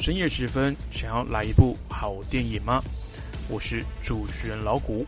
[0.00, 2.82] 深夜时分，想要来一部好电影吗？
[3.50, 5.04] 我是主持人老谷，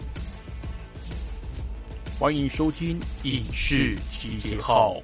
[2.19, 4.97] 欢迎收听《影视集结号》。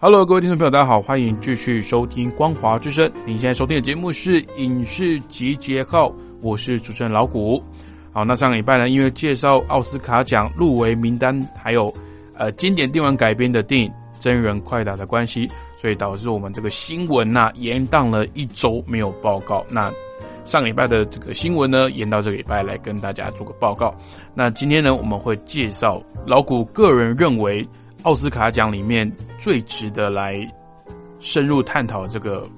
[0.00, 3.04] Hello，各位听众朋友，大家好，欢迎继续收听《光华之声》。
[3.26, 6.08] 您现在收听的节目是《影视集结号》，
[6.40, 7.60] 我是主持人老谷。
[8.12, 11.92] 好，那上个礼拜呢，因为介绍奥斯卡奖入围名单，还有
[12.36, 13.90] 呃经典电玩改编的电影
[14.20, 19.66] 《真人快打》的关系，所以导致我们这个新闻呐延宕了一周没有报告。
[19.68, 19.92] 那
[20.44, 23.92] 上个礼拜的这个新闻呢，延到这个礼拜来跟大家做个报告。
[24.32, 27.68] 那今天呢，我们会介绍老谷个人认为。
[28.02, 30.40] 奥斯卡奖里面最值得来
[31.18, 32.48] 深入探讨这个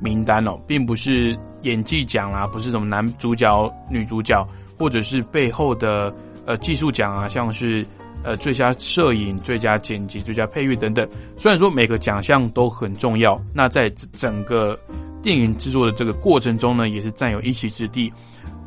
[0.00, 4.46] 名单哦，并不是演技奖啊，不是什么男主角、女主角，
[4.78, 6.14] 或者是背后的
[6.46, 7.84] 呃技术奖啊，像是
[8.22, 11.06] 呃最佳摄影、最佳剪辑、最佳配乐等等。
[11.36, 14.78] 虽然说每个奖项都很重要，那在整个
[15.20, 18.10] 电影制作的这个过程中呢，也是占有一席之地。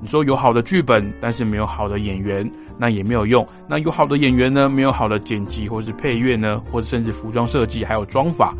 [0.01, 2.49] 你说有好的剧本，但是没有好的演员。
[2.81, 3.47] 那也没有用。
[3.67, 4.67] 那有好的演员呢？
[4.67, 6.59] 没有好的剪辑，或是配乐呢？
[6.71, 8.55] 或者甚至服装设计，还有妆法，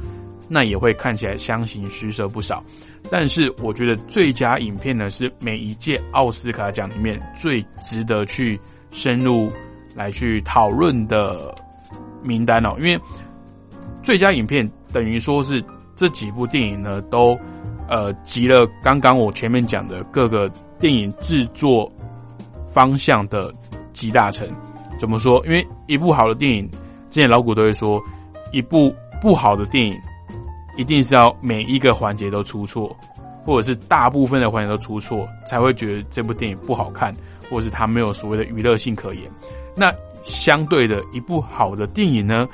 [0.47, 2.63] 那也会看起来相形失色不少。
[3.09, 8.59] 但是我觉得最佳影片呢，是每一届奥斯卡奖里面最值得去
[8.91, 9.51] 深入
[9.95, 11.55] 来去讨论的
[12.21, 12.75] 名单哦。
[12.77, 12.99] 因为
[14.03, 15.63] 最佳影片等于说是
[15.95, 17.35] 这几部电影呢，都
[17.89, 20.47] 呃集了刚刚我前面讲的各个
[20.79, 21.91] 电影制作
[22.71, 23.51] 方向的。
[23.93, 24.47] 集大成，
[24.97, 25.43] 怎么说？
[25.45, 26.69] 因为一部好的电影，
[27.09, 28.01] 之前老古都会说，
[28.51, 29.95] 一部不好的电影，
[30.77, 32.95] 一定是要每一个环节都出错，
[33.45, 37.15] 或者是大部分的环节都出错，才会觉得这部电影不好看，
[37.49, 39.23] 或者是它没有所谓的娱乐性可言。
[39.75, 42.47] 那相对的，一部好的电影呢，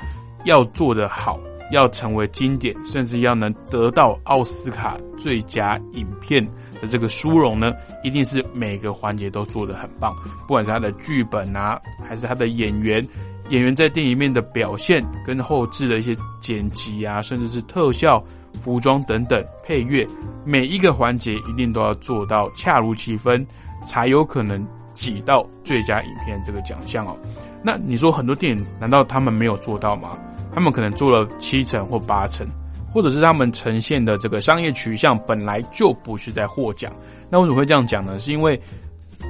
[0.44, 1.38] 要做得好，
[1.70, 6.46] 要成为经典，甚至要能得到奥斯卡最佳影片。
[6.80, 7.72] 的这个殊荣呢，
[8.04, 10.14] 一定是每个环节都做得很棒，
[10.46, 13.04] 不管是他的剧本啊，还是他的演员，
[13.48, 18.22] 演员在电影面的表现，跟后置的一些剪辑啊，甚至是特效、
[18.60, 20.06] 服装等等，配乐，
[20.44, 23.44] 每一个环节一定都要做到恰如其分，
[23.84, 24.64] 才有可能
[24.94, 27.18] 挤到最佳影片这个奖项哦。
[27.60, 30.16] 那你说很多电影，难道他们没有做到吗？
[30.54, 32.46] 他们可能做了七成或八成。
[32.90, 36.90] 或者是他们呈现的这个商业取向本来就不是在获奖，
[37.28, 38.18] 那为什么会这样讲呢？
[38.18, 38.58] 是因为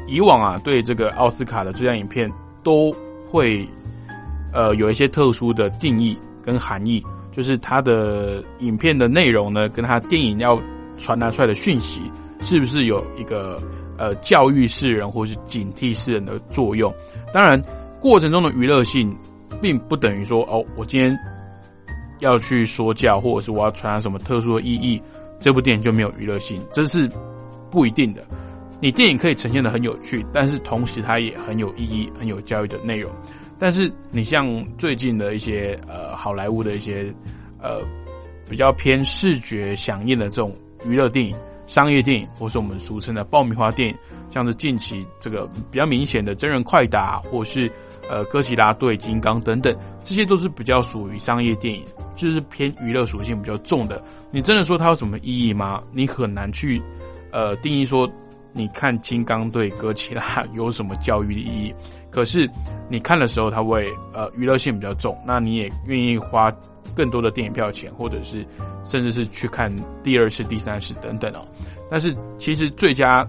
[0.07, 2.95] 以往啊，对这个奥斯卡的最佳影片都
[3.27, 3.69] 会
[4.53, 10.59] 呃有一些特殊的定义跟含义，就是它的影片的内容呢，跟它电影要
[10.97, 12.01] 传达出来的讯息，
[12.41, 13.61] 是不是有一个
[13.99, 16.95] 呃教育世人或是警惕世人的作用？
[17.35, 17.61] 当然，
[18.01, 19.15] 过程中的娱乐性
[19.61, 21.19] 并不等于说哦，我今天。
[22.21, 25.01] 要去说教，或者是我要传达什么特殊的意义，
[25.39, 27.09] 这部电影就没有娱乐性，这是
[27.71, 28.25] 不一定的。
[28.81, 33.09] 你电影可以呈现的很有趣，但是同时它也很有意义、很有教育的内容。
[33.57, 37.07] 但是你像最近的一些呃好莱坞的一些
[37.63, 37.83] 呃
[38.51, 40.53] 比较偏视觉响应的这种
[40.85, 41.37] 娱乐电影、
[41.69, 43.97] 商业电影，或是我们俗称的爆米花电影，
[44.29, 47.71] 像是近期这个比较明显的真人快打，或是
[48.09, 51.85] 呃哥吉拉对金刚等等，这些都是比较属于商业电影。
[52.17, 54.03] 就是偏娱乐属性比较重的，
[54.33, 55.81] 你真的说它有什么意义吗？
[55.93, 56.83] 你很难去，
[57.31, 58.11] 呃，定义说
[58.53, 61.73] 你看金刚对哥吉拉 有什么教育的意义。
[62.11, 62.51] 可是
[62.91, 66.53] 你看的时候，它会呃娱乐性比较重，那你也愿意花
[66.93, 68.45] 更多的电影票钱，或者是
[68.85, 71.47] 甚至是去看第二次、第三次等等哦。
[71.89, 73.25] 但是其实最佳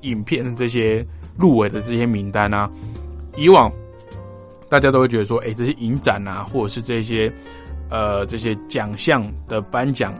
[0.00, 1.06] 影片的这些
[1.38, 2.68] 入围的这些名单啊，
[3.36, 3.70] 以往
[4.68, 7.32] 大家都会觉得说，哎，这些影展啊，或者是这些。
[7.88, 10.12] 呃，这些奖项的颁奖，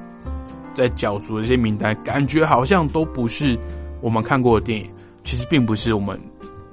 [0.72, 3.58] 在角逐的这些名单，感觉好像都不是
[4.00, 4.88] 我们看过的电影。
[5.24, 6.16] 其实并不是我们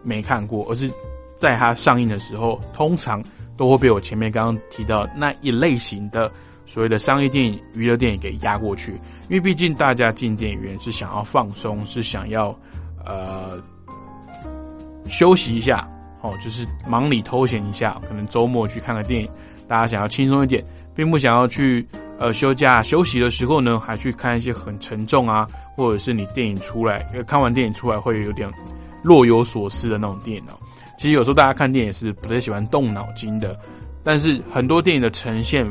[0.03, 0.87] 没看过，而是
[1.35, 3.23] 在它上映的时候，通常
[3.57, 6.31] 都会被我前面刚刚提到那一类型的
[6.63, 8.91] 所谓的商业电影、娱乐电影给压过去。
[9.29, 12.55] 因为毕竟大家进电影院是想要放松，是想要
[13.03, 13.59] 呃
[15.07, 15.89] 休息一下，
[16.23, 19.29] 哦，就是忙里偷闲一下，可能周末去看个电影，
[19.67, 20.65] 大家想要轻松一点。
[20.95, 21.83] 并不想要去
[22.19, 28.47] 呃休假休息的时候呢，还去看一些很沉重啊，或者是你电影出来，看完电影出来会有点
[29.01, 30.53] 若有所思的那种电影哦。
[30.99, 33.59] 其实有时候大家看电影是不太喜欢动脑筋的，
[34.03, 35.65] 但是很多电影的呈现，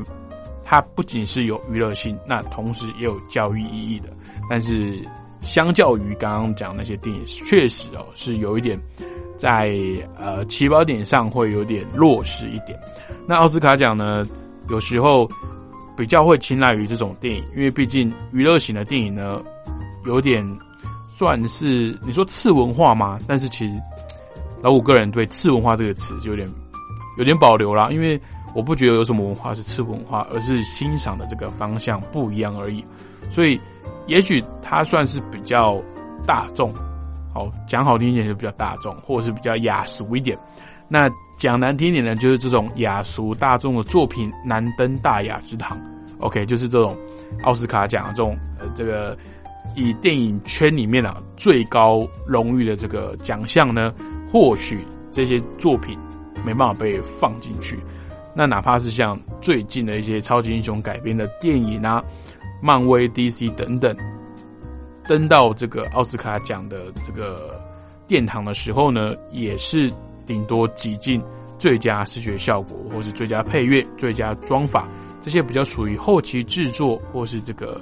[0.64, 4.08] 它不仅是有娱乐性，那同时也有教育意义的。
[4.50, 5.00] 但是
[5.40, 8.76] 相较于刚刚讲那些电影，确实哦是有一点
[9.42, 9.76] 在
[10.16, 12.78] 呃起跑点上会有点弱势一点。
[13.26, 14.24] 那奥斯卡奖呢，
[14.68, 15.28] 有时候
[15.96, 19.42] 比较会青睐于这种电影，因为毕竟娱乐型的电影呢，
[20.06, 20.46] 有点
[21.08, 23.18] 算是你说次文化吗？
[23.26, 23.72] 但是其实。
[24.62, 26.48] 老五个人对“次文化”这个词就有点
[27.18, 28.20] 有点保留啦，因为
[28.54, 32.84] 我不觉得有什么文化是次文化，而是欣赏的这个方向不一样而已。
[33.28, 33.60] 所以，
[34.06, 35.82] 也许它算是比较
[36.24, 36.72] 大众，
[37.32, 40.38] 好讲好听一点就比较大众，或者是比较雅俗一点。
[40.88, 41.08] 那
[41.38, 45.80] 讲难听一点呢，就是这种雅俗大众的作品难登大雅之堂。
[46.18, 46.96] OK，就是这种
[47.42, 49.16] 奥斯卡奖这种呃这个
[49.74, 53.92] 以电影圈里面啊最高荣誉的这个奖项呢。
[54.30, 55.98] 或许这些作品
[56.42, 57.78] 没办法被放进去，
[58.34, 62.02] 那哪怕是像最近的一些超级英雄改编的电影啊，
[62.62, 63.94] 漫威、DC 等等，
[65.06, 67.60] 登到这个奥斯卡奖的这个
[68.06, 69.92] 殿堂的时候呢，也是
[70.26, 71.22] 顶多挤进
[71.58, 74.88] 最佳视觉效果，或是最佳配乐、最佳妆法
[75.20, 77.80] 这些比较属于后期制作或是这个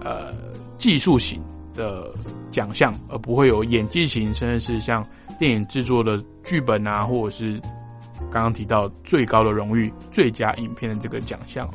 [0.00, 0.34] 呃
[0.78, 1.42] 技术型
[1.74, 2.12] 的
[2.50, 5.04] 奖项，而不会有演技型，甚至是像。
[5.38, 7.60] 电影制作的剧本啊，或者是
[8.30, 11.68] 刚刚提到最高的荣誉最佳影片的这个奖项。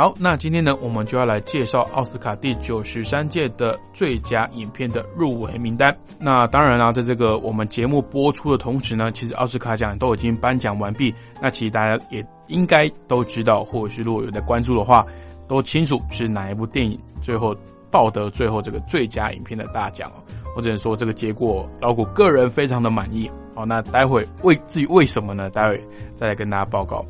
[0.00, 5.94] 好，那今天呢，我们就要来介绍奥斯卡第九十三届的最佳影片的入围名单。
[6.18, 11.14] 那当然啦，在这个我们节目播出的同时呢，其实奥斯卡奖都已经颁奖完毕。
[11.38, 15.04] 那其实大家也应该都知道，或者是如果有在关注的话，
[15.46, 17.54] 都清楚是哪一部电影最后
[17.90, 20.24] 抱得最后这个最佳影片的大奖哦。
[20.56, 23.30] 我只能说这个结果，老谷个人非常的满意。
[23.54, 25.50] 好，那待会为至于为什么呢？
[25.50, 25.78] 待会
[26.16, 27.04] 再来跟大家报告。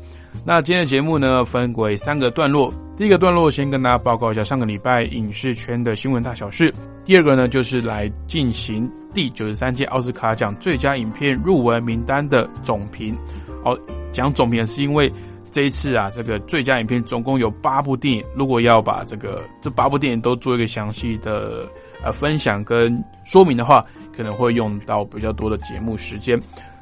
[0.45, 2.73] 那今天的节目呢，分为三个段落。
[2.97, 6.73] 第一个段落先跟大家报告一下上个礼拜影视圈的新闻大小事。
[7.03, 13.17] 第二个呢，就是来进行第九十三届奥斯卡奖最佳影片入围名单的总评。
[13.63, 13.75] 好，
[14.11, 15.11] 讲总评是因为
[15.51, 18.23] 这一次啊，这个最佳影片总共有八部电影。
[18.35, 21.67] 如果要把这个这八部电影都做一个详细的。
[22.03, 23.85] 呃，分享跟说明的话，
[24.17, 26.35] 可能会用到比较多的节目时间。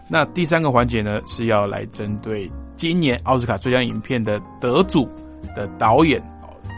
[0.09, 5.07] 那第三个环节呢，是要来针对今年奥斯卡最佳影片的得主
[5.55, 6.21] 的导演，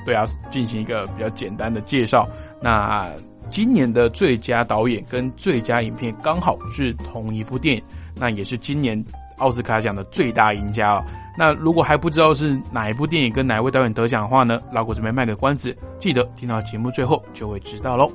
[0.05, 2.27] 对啊，进行一个比较简单的介绍。
[2.61, 3.09] 那
[3.49, 7.83] 今年的最佳导演跟最佳影片刚好是同一部电影，
[8.17, 9.01] 那也是今年
[9.37, 11.03] 奥斯卡奖的最大赢家哦。
[11.37, 18.11] 那如果还不知道是哪一部电影跟哪位导演得奖的话呢，老谷这边卖个关子，记得听到节目最后就会知道喽。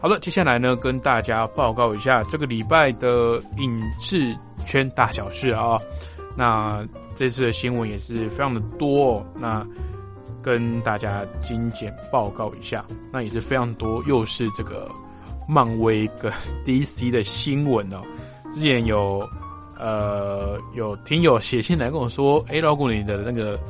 [0.00, 5.78] 好了，接下来呢，跟大家报告一下这个礼拜的影视圈大小事啊。
[6.36, 9.66] 那这次的新闻也是非常的多，哦那
[10.42, 12.84] 跟大家精简报告一下。
[13.12, 14.90] 那也是非常多，又是这个
[15.48, 16.30] 漫威跟
[16.64, 18.02] DC 的新闻哦。
[18.52, 19.26] 之前有。
[19.78, 23.60] 呃，有听友写信来跟我说：“哎，老古，你的那个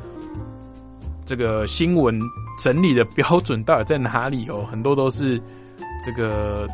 [1.25, 2.17] 这个新闻
[2.57, 4.65] 整理的标准到底在哪里哦？
[4.71, 5.37] 很多都是
[6.05, 6.67] 这个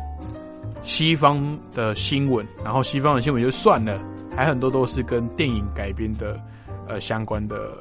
[0.82, 4.00] 西方的新闻，然后西方的新闻就算了，
[4.36, 6.40] 还很多都是跟电影改编的
[6.86, 7.72] 呃相关的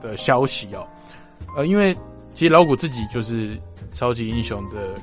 [0.00, 0.86] 的消息哦。
[1.56, 1.94] 呃，因为
[2.34, 3.58] 其实老古自己就是
[3.92, 4.94] 超级英雄的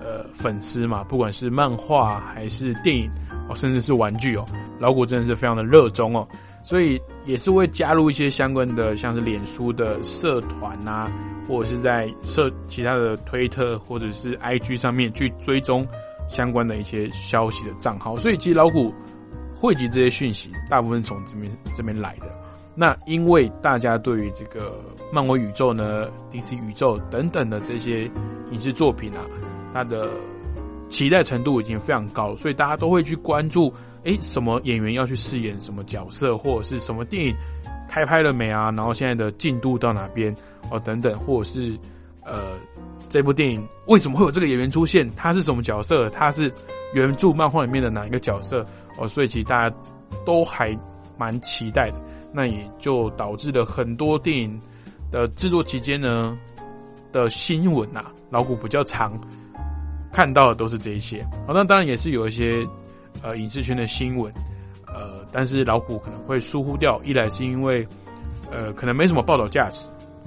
[0.00, 3.10] 呃粉丝嘛，不管是漫画还是电影
[3.48, 4.44] 哦，甚至是玩具哦。”
[4.80, 6.26] 老古真的是非常的热衷哦，
[6.62, 11.12] 所以也是会加入一些相关的，像是脸书的社团啊，
[11.50, 15.84] 或者是在社其他的推特或者是 IG 上面去追踪
[16.28, 18.16] 相关的一些消息的账号。
[18.18, 18.94] 所以其实老虎
[19.52, 22.26] 汇集这些讯息，大部分从这边这边来的。
[22.76, 24.80] 那因为大家对于这个
[25.12, 28.04] 漫威宇宙呢、DC 宇宙等等的这些
[28.52, 29.26] 影视作品啊，
[29.74, 30.08] 它的
[30.88, 33.74] 期待程度已经非常高，所以大家都会去关注。
[34.04, 37.36] 哎，什么演员要去饰演什么角色，或者是什么电影
[37.90, 38.70] 开拍了没啊？
[38.70, 40.32] 然后现在的进度到哪边
[40.70, 40.78] 哦？
[40.78, 41.76] 等等，或者是
[42.24, 42.56] 呃，
[43.08, 45.10] 这部电影为什么会有这个演员出现？
[45.16, 46.08] 他是什么角色？
[46.10, 46.52] 他是
[46.94, 48.64] 原著漫画里面的哪一个角色？
[48.96, 49.76] 哦，所以其实大家
[50.24, 50.78] 都还
[51.18, 51.96] 蛮期待的。
[52.32, 54.60] 那也就导致了很多电影
[55.10, 56.38] 的制作期间呢
[57.10, 59.20] 的新闻啊，老古比较常
[60.12, 61.24] 看到的都是这一些。
[61.44, 62.64] 好，那当然也是有一些。
[63.22, 64.32] 呃，影视圈的新闻，
[64.94, 67.00] 呃，但是老虎可能会疏忽掉。
[67.04, 67.86] 一来是因为，
[68.50, 69.80] 呃，可能没什么报道价值，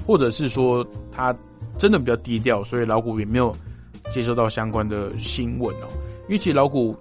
[0.05, 1.35] 或者是说他
[1.77, 3.55] 真的比较低调，所以老虎也没有
[4.11, 5.87] 接收到相关的新闻哦。
[6.23, 6.95] 因为其实老古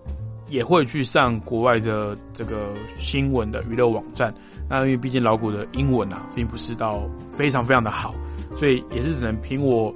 [0.48, 4.34] 也会去上国外的这个新闻的娱乐网站。
[4.68, 7.02] 那因为毕竟老古的英文啊，并不是到
[7.36, 8.14] 非常非常的好，
[8.54, 9.94] 所以也是只能凭我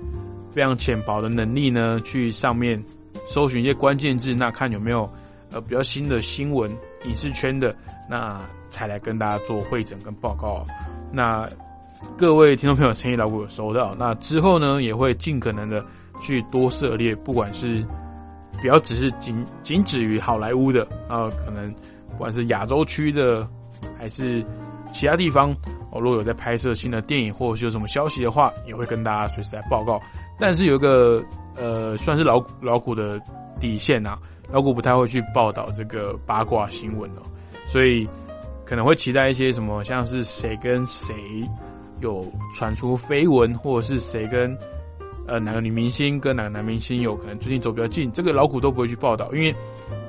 [0.50, 2.82] 非常浅薄的能力呢，去上面
[3.26, 5.08] 搜寻一些关键字，那看有没有
[5.50, 6.70] 呃比较新的新闻
[7.06, 7.74] 影视圈的，
[8.08, 10.64] 那才来跟大家做会诊跟报告。
[11.12, 11.48] 那
[12.16, 15.84] 各位听众朋友，诚意老古有收到，那之后呢，也会尽可能的
[16.20, 17.84] 去多涉猎，不管是
[18.60, 21.72] 不要只是仅仅止于好莱坞的啊，可能
[22.10, 23.48] 不管是亚洲区的
[23.98, 24.44] 还是。
[24.92, 25.50] 其他地方，
[25.90, 30.00] 哦，如果有在拍摄新的电影或者是有什么消息的话，也会跟大家随时来报告。
[30.38, 31.22] 但是有一个
[31.54, 33.20] 呃，算是老老股的
[33.60, 34.16] 底线呐，
[34.50, 37.22] 老股不太会去报道这个八卦新闻哦，
[37.66, 38.08] 所以
[38.64, 41.14] 可能会期待一些什么，像是谁跟谁
[42.00, 42.24] 有
[42.54, 44.56] 传出绯闻，或者是谁跟
[45.26, 49.54] 呃哪个女明星跟哪个男明星有可能最近走比较近，这个老股都不会去报道，因为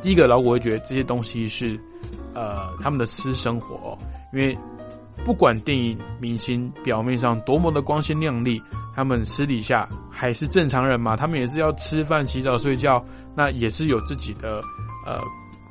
[0.02, 1.80] 第一个老股会觉得这些东西是
[2.34, 3.98] 呃他们的私生活，
[4.34, 4.58] 因为。
[5.26, 8.62] 不管电影明星表面上多么的光鲜亮丽，
[8.98, 11.16] 他们私底下还是正常人嘛？
[11.16, 13.00] 他们也是要吃饭、洗澡、睡觉，
[13.36, 14.60] 那也是有自己的
[15.06, 15.22] 呃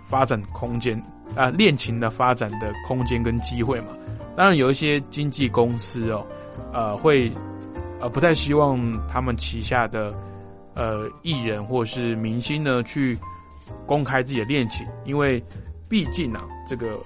[0.09, 0.97] 发展空间
[1.35, 3.89] 啊，恋情的发展的空间跟机会嘛。
[4.37, 6.25] 当然，有一些经纪公司哦，
[6.73, 7.29] 呃，会
[7.99, 10.15] 呃不太希望他们旗下的
[10.75, 13.19] 呃艺人或是明星呢去
[13.87, 15.43] 公开自己的恋情，因为
[15.89, 16.97] 毕竟啊，这个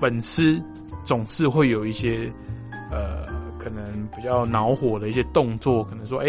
[0.00, 0.58] 粉丝。
[1.04, 2.28] 总是会有一些，
[2.90, 3.28] 呃，
[3.66, 6.26] 可能比较恼火的一些动作，可能说，哎，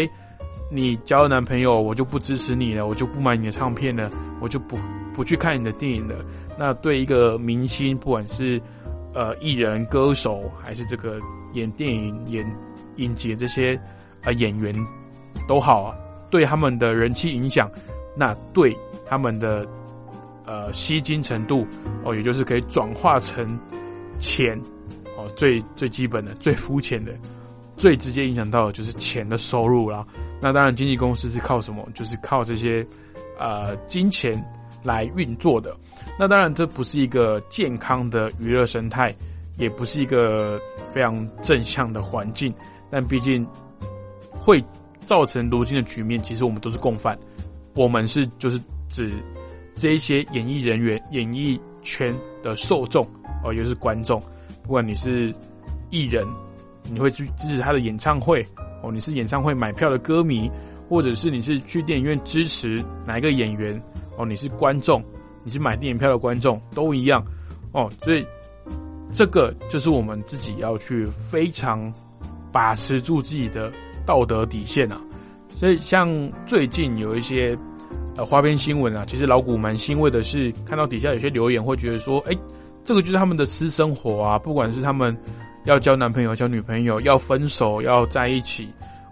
[0.72, 4.76] 你交了男朋友，我就不支持你了，我就不买你的唱片了，我就不
[5.14, 6.16] 不去看你的电影了。
[6.58, 8.60] 那对一个明星，不管是
[9.14, 11.20] 呃艺人、歌手，还是这个
[11.52, 12.44] 演电影、演
[12.96, 13.80] 影集这些
[14.24, 14.74] 呃演员
[15.46, 15.94] 都好啊，
[16.30, 17.70] 对他们的人气影响，
[18.16, 18.76] 那对
[19.06, 19.64] 他们的
[20.44, 21.64] 呃吸金程度
[22.02, 23.56] 哦，也就是可以转化成。
[24.20, 24.60] 钱，
[25.38, 27.12] 最最基本的、最肤浅的、
[27.76, 30.04] 最直接影响到的就是钱的收入啦。
[30.42, 31.88] 那当然，经纪公司是靠什么？
[31.94, 32.84] 就是靠这些
[33.38, 34.44] 呃金钱
[34.82, 35.76] 来运作的。
[36.18, 39.14] 那当然，这不是一个健康的娱乐生态，
[39.56, 40.60] 也不是一个
[40.92, 42.52] 非常正向的环境。
[42.90, 43.46] 但毕竟
[44.32, 44.60] 会
[45.06, 47.16] 造成如今的局面，其实我们都是共犯。
[47.74, 49.22] 我们是就是指
[49.76, 53.06] 这一些演艺人员、演艺圈的受众。
[53.44, 54.20] 哦，也是观众，
[54.68, 55.34] 不管你是
[55.88, 56.26] 艺人，
[56.92, 58.46] 你会去支持他的演唱会
[58.82, 60.50] 哦；你是演唱会买票的歌迷，
[60.90, 63.82] 或者是你是去电影院支持哪一个演员
[64.18, 65.02] 哦；你是观众，
[65.42, 67.24] 你是买电影票的观众，都一样
[67.72, 67.90] 哦。
[68.02, 68.22] 所以
[69.10, 71.90] 这个就是我们自己要去非常
[72.52, 73.72] 把持住自己的
[74.04, 75.00] 道德底线啊。
[75.56, 77.58] 所以像最近有一些
[78.16, 82.36] 呃花边新闻啊，其实老古蛮欣慰的是，看到底下有些留言会觉得说，哎。
[82.88, 85.14] 这个就是他们的私生活啊，不管是他们
[85.64, 88.66] 要交男朋友、交女朋友、要分手、要在一起，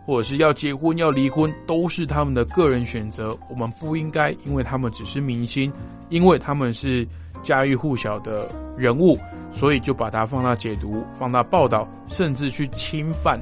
[0.06, 3.37] 或者是要结婚、要离婚，都是他们的个人选择。
[3.50, 5.71] 我们不应该因为他们只是明星，
[6.09, 7.06] 因为他们是
[7.42, 9.18] 家喻户晓的人物，
[9.50, 13.38] 所以就把它放大解读、放大报道，甚至去侵犯。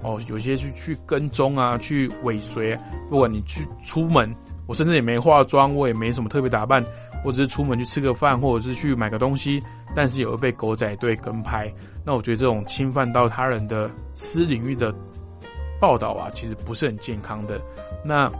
[0.00, 2.74] 哦，有些去去跟踪啊，去尾随。
[3.10, 4.34] 不管你去出门，
[4.66, 6.82] 我甚至也没化妆，我也没什么特别打扮。
[7.24, 9.60] 或者是出门去吃个饭，或者是去买个东西，
[9.96, 11.72] 但是有被狗仔队跟拍，
[12.04, 14.94] 那我觉得这种侵犯到他人的私领域的
[15.80, 17.58] 报道啊，其实不是很健康的。
[18.04, 18.30] 那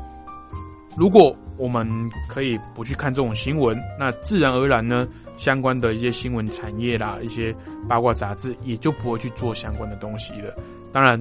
[0.97, 1.89] 如果我们
[2.29, 7.55] 可以不去看这种新闻，那自然而然呢，相关的一些新闻产业啦，一些
[7.89, 10.55] 八卦杂志也就不会去做相关的东西了。
[10.93, 11.21] 当然，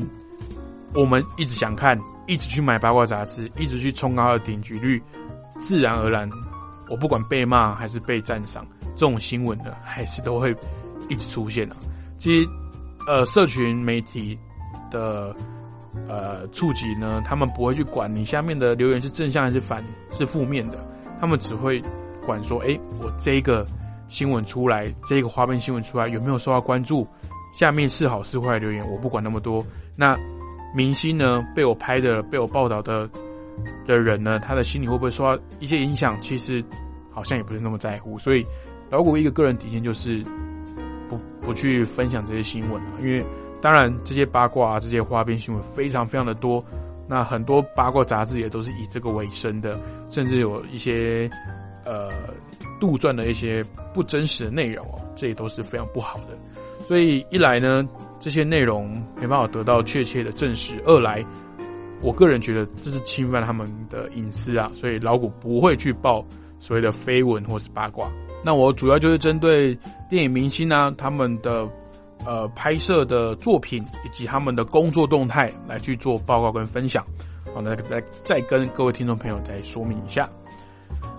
[0.93, 5.01] 我们一直想看，一直去买八卦杂志，一直去冲高的点击率，
[5.57, 6.29] 自然而然。
[6.89, 10.55] 我不管被骂还是被赞赏，这种新闻呢，还是都会
[11.09, 11.75] 一直出现的。
[12.17, 12.49] 其实，
[13.07, 14.37] 呃，社群媒体
[14.91, 15.35] 的
[16.07, 19.83] 呃触及呢，他们不会去管你下面的留言是正向还是反
[20.17, 20.77] 是负面的，
[21.19, 21.81] 他们只会
[22.25, 23.65] 管说，哎，我这个
[24.07, 27.07] 新闻出来，这个花边新闻出来有没有受到关注？
[27.53, 29.65] 下面是好是坏留言，我不管那么多。
[29.95, 30.17] 那
[30.75, 33.09] 明星呢，被我拍的、被我报道的。
[33.85, 36.19] 的人呢，他的心理会不会受到一些影响？
[36.21, 36.63] 其实
[37.11, 38.17] 好像也不是那么在乎。
[38.17, 38.45] 所以
[38.89, 40.23] 老古一个个人底线就是
[41.07, 42.91] 不不去分享这些新闻了。
[43.01, 43.23] 因为
[43.61, 46.63] 当然这些八卦啊，这些花边新闻非常非常的多。
[47.07, 49.79] 那很多八卦杂志也都是以这个为生的，
[50.09, 51.29] 甚至有一些
[51.85, 52.09] 呃
[52.79, 56.37] 杜撰的一些不真实的内容哦，这也都是非常不好的。
[56.85, 57.87] 所以一来呢，
[58.19, 61.23] 这些内容没办法得到确切的证实；二来。
[62.03, 66.23] 我个人觉得这是侵犯他们的隐私啊，所以老古不会去报
[66.59, 68.11] 所谓的绯闻或是八卦。
[68.43, 69.73] 那我主要就是针对
[70.09, 71.65] 电影明星呢，他们的
[72.25, 77.05] 呃拍摄的作品以及他们的工作动态来去做报告跟分享。
[77.55, 80.29] 好，那来再跟各位听众朋友再说明一下。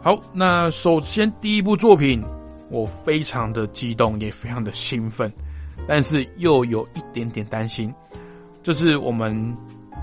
[0.03, 2.23] 好，那首先第一部作品，
[2.71, 5.33] 我非常的激动，也非常的兴奋，
[5.89, 7.91] 但是又有一点点担心。
[8.63, 9.35] 就是我们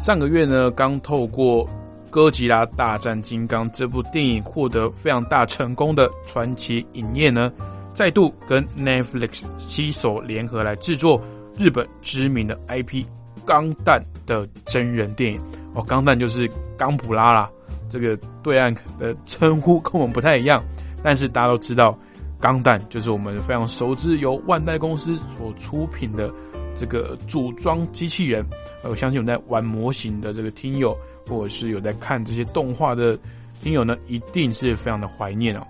[0.02, 1.64] 上个月呢，刚透过
[2.10, 7.54] 《哥吉拉大战金刚》这部电影获得非常大成功的传奇影业呢，
[7.94, 11.22] 再度跟 Netflix 携手联合来制作
[11.56, 13.04] 日本知名的 IP
[13.46, 15.40] 《钢弹》的真人电影。
[15.76, 17.48] 哦，钢弹就是钢普拉啦，
[17.88, 20.64] 这个对岸的称呼跟我们不太一样，
[21.04, 21.96] 但是大家都知道，
[22.40, 26.34] 钢弹就是我们非常熟知由万代公司所出品的
[26.76, 28.46] 这个组装机器人。
[28.84, 30.98] 我相信有在玩模型的这个听友，
[31.28, 33.18] 或者是有在看这些动画的
[33.62, 35.66] 听友呢，一定是非常的怀念哦。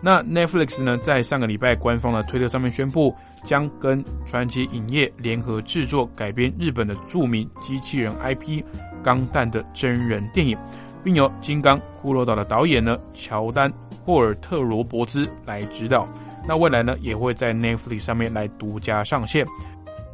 [0.00, 8.62] 那 Netflix 呢，在上个礼拜官方的推特上面宣布，将跟传奇影业联合制作改编日本的著名机器人 IP。
[9.02, 10.56] 钢弹的真人电影，
[11.02, 13.70] 并由《金刚：骷髅岛》的导演呢乔丹·
[14.02, 16.08] 霍尔特罗伯兹来指导。
[16.48, 19.46] 那未来呢也会在 Netflix 上面来独家上线。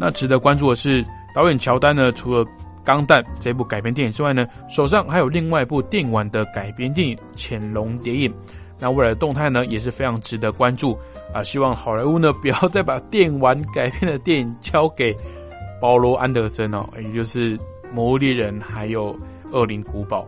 [0.01, 1.05] 那值得关注的是，
[1.35, 2.43] 导演乔丹呢除了
[2.83, 8.31] 《钢弹》这部改编电影之外呢，手上还有另外一部电玩的改编电影《潜龙谍影》。
[8.79, 10.99] 那未来的动态呢也是非常值得关注
[11.35, 11.43] 啊！
[11.43, 15.15] 希望好莱坞呢不要 再把电玩改编的电影交给
[15.83, 17.59] 保罗·安德森哦，也就是。
[17.93, 19.13] 《魔物猎人》还有
[19.51, 20.25] 《恶灵古堡》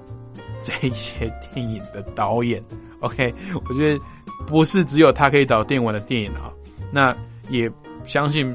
[0.60, 2.60] 这些电影的导演
[2.98, 3.32] ，OK，
[3.68, 4.04] 我觉得
[4.48, 6.50] 不是只有他可以导电玩的电影啊。
[6.90, 7.16] 那
[7.50, 7.70] 也
[8.04, 8.52] 相信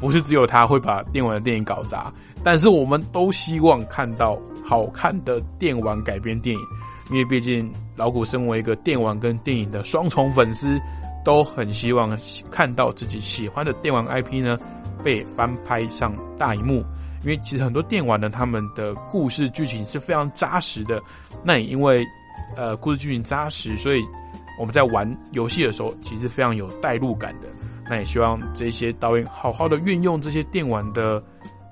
[0.00, 2.12] 不是只有他会把电玩的电影搞砸。
[2.44, 6.62] 但是我们都希望看到好看的电玩改编电影，
[7.10, 10.80] 因为毕竟老古身为一个电玩跟电影的双重粉丝，
[11.24, 12.16] 都很希望
[12.50, 14.58] 看到自己喜欢的电玩 IP 呢
[15.02, 16.84] 被翻拍上大荧幕。
[17.22, 21.02] 因为其实很多电玩呢，他们的故事剧情是非常扎实的。
[21.42, 22.06] 那也因为，
[22.54, 24.04] 呃，故事剧情扎实，所以
[24.60, 27.48] 我们在玩游戏的时候，其实非常有代入感的。
[27.88, 31.22] 那也希望这些导演好好的运用这些电玩的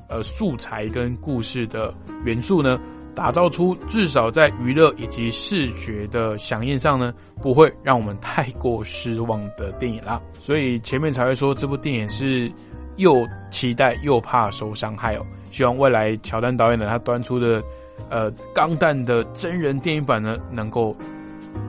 [0.08, 1.92] 呃素材跟故事的
[2.24, 2.78] 元素呢，
[3.14, 10.20] 打造出至少在娱乐以及视觉的响应上呢，不会让我们太过失望的电影啦。
[10.38, 12.50] 所以前面才会说这部电影是
[12.96, 15.26] 又期待又怕受伤害哦。
[15.50, 17.62] 希望未来乔丹导演呢，他端出的
[18.08, 20.96] 呃《钢弹》的真人电影版呢，能够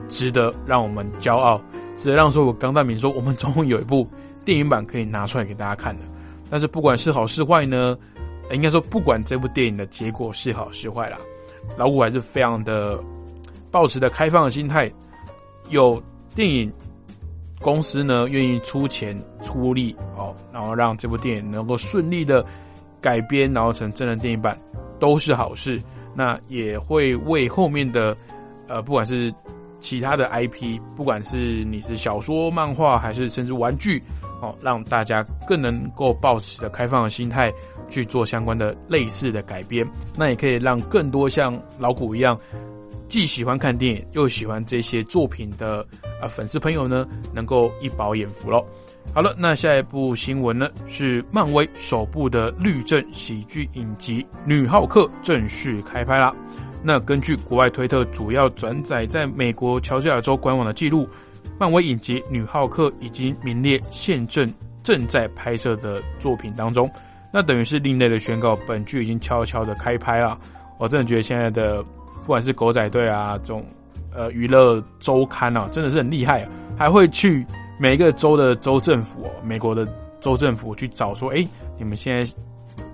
[0.08, 1.60] 值得让我们骄傲，
[1.96, 4.08] 值得让所有钢弹迷说，我们终于有一部
[4.46, 6.04] 电影版可以拿出来给大家看的。
[6.48, 7.94] 但是不管是好是坏呢，
[8.50, 11.18] 应该说不管这部电影的结果是好是坏啦，
[11.76, 12.98] 老五还是非常的
[13.70, 14.90] 保持的开放的心态，
[15.68, 16.02] 有
[16.34, 16.72] 电影
[17.60, 22.42] 公司呢愿意出钱出力哦，然后让这部电影能够顺利的。
[22.98, 24.58] 改编然后成真人电影版
[24.98, 25.80] 都是好事，
[26.12, 28.16] 那也会为后面的
[28.66, 29.32] 呃不管是
[29.80, 34.02] 其他的 IP，不管是你是小说、漫画还是甚至玩具
[34.60, 37.52] 让大家更能够抱持的开放的心态
[37.88, 42.38] 去做相关的类似的改编，那也可以让更多像老古一样
[43.08, 45.86] 既喜欢看电影又喜欢这些作品的
[46.20, 48.64] 啊粉丝朋友呢，能够一饱眼福喽。
[49.14, 50.68] 好了，那下一部新闻呢？
[50.84, 56.34] 是漫威首部的律政喜剧影集《女浩克》正式开拍啦。
[56.82, 61.08] 那根据国外推特主要转载在美国乔治亚州官网的记录，
[61.58, 66.90] 漫威影集《女浩克》已经名列现正正在拍摄的作品当中。
[67.32, 70.38] 那等于是另类的宣告，本剧已经悄悄的开拍了。
[70.78, 73.64] 我真的觉得现在的不管是狗仔队啊，这种
[74.12, 77.44] 呃娱乐周刊啊，真的是很厉害，还会去。
[77.78, 79.86] 每一个州的州政府哦，美国的
[80.18, 82.32] 州政府去找说，哎，你们现在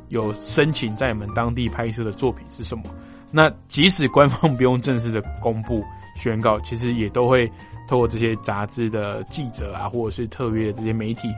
[0.08, 2.82] 有申请在你们当地拍摄的作品是什么？
[3.30, 5.84] 那即使官方不用正式的公布
[6.16, 7.48] 宣告，其实也都会
[7.92, 11.28] 透过这些杂志的记者啊，或者是特约的这些媒体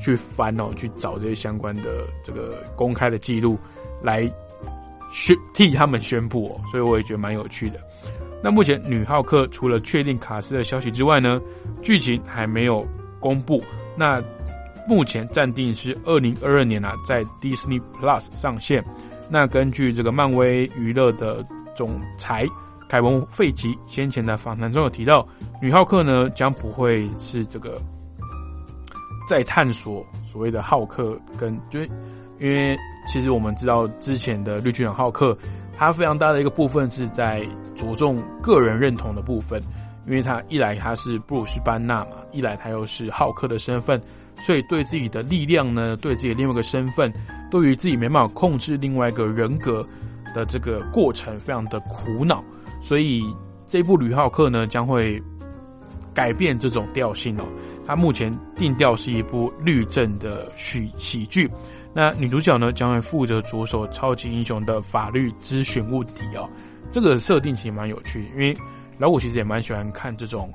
[0.00, 3.58] 去翻哦，去找这些相关的这个公开的记录
[4.00, 4.20] 来
[5.12, 7.80] 宣替他们宣布哦，所以我也觉得蛮有趣的。
[8.40, 11.40] 那目前女浩克除了确定卡斯的消息之外呢，
[11.82, 12.86] 剧情还没有
[13.18, 13.60] 公布。
[13.96, 14.22] 那
[14.86, 18.84] 目前暂定是二零二二年啊，在 Disney Plus 上线。
[19.28, 22.46] 那根据这个漫威娱乐的总裁
[22.94, 25.26] 凯文·费奇先前的访谈中有提到，
[25.60, 27.76] 女浩克呢将不会是这个
[29.28, 31.80] 在探索所谓的浩克跟，就
[32.38, 32.78] 因为
[33.08, 35.36] 其实我们知道之前的绿巨人浩克。
[35.76, 39.60] 他非常大的一个部分是在着重个人认同的部分，
[40.06, 44.00] 因为他一来他是布鲁斯班纳嘛，一来他又是浩克的身份，
[44.38, 47.12] 所以对自己的力量呢，对自己另外一个身份，
[47.50, 49.84] 对于自己没办法控制另外一个人格
[50.32, 52.40] 的这个过程，非常的苦恼。
[52.84, 53.24] 所以
[53.66, 55.20] 这部《吕浩克》呢，将会
[56.12, 57.44] 改变这种调性哦。
[57.86, 61.50] 它目前定调是一部律政的喜喜剧。
[61.94, 66.46] 那女主角呢，将会负责着手超级英雄的法律咨询问题哦。
[66.90, 68.54] 这个设定其实蛮有趣的，因为
[68.98, 70.52] 老五其实也蛮喜欢看这种，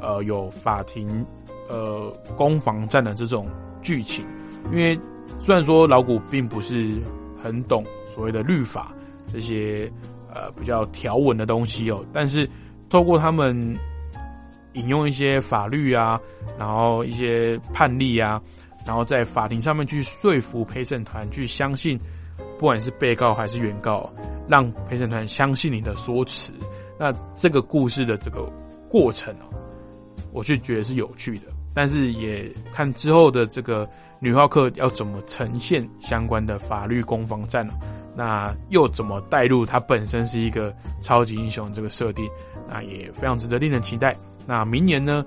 [0.00, 1.26] 呃，有法庭
[1.68, 3.48] 呃攻防战的这种
[3.82, 4.24] 剧情。
[4.70, 4.96] 因为
[5.40, 7.02] 虽然说老古并不是
[7.42, 8.94] 很懂所谓的律法
[9.26, 9.90] 这些
[10.34, 12.48] 呃比较条文的东西哦，但是
[12.88, 13.78] 透过他们
[14.72, 16.18] 引用一些法律啊，
[16.58, 18.40] 然后一些判例啊。
[18.84, 21.96] 然后在法庭上面去说服陪审团去相信，
[22.58, 24.12] 不管是被告还是原告，
[24.48, 26.52] 让陪审团相信你的说辞。
[26.98, 28.44] 那这个故事的这个
[28.88, 29.46] 过程哦，
[30.32, 31.42] 我是觉得是有趣的。
[31.72, 37.64] 但是也看之后的这个女浩克要怎么呈现相关的法律攻防战？
[38.14, 42.28] 那又怎么带入它本身是一个超级英雄这个设定？
[42.68, 44.16] 那也非常值得令人期待。
[44.46, 45.24] 那明年呢？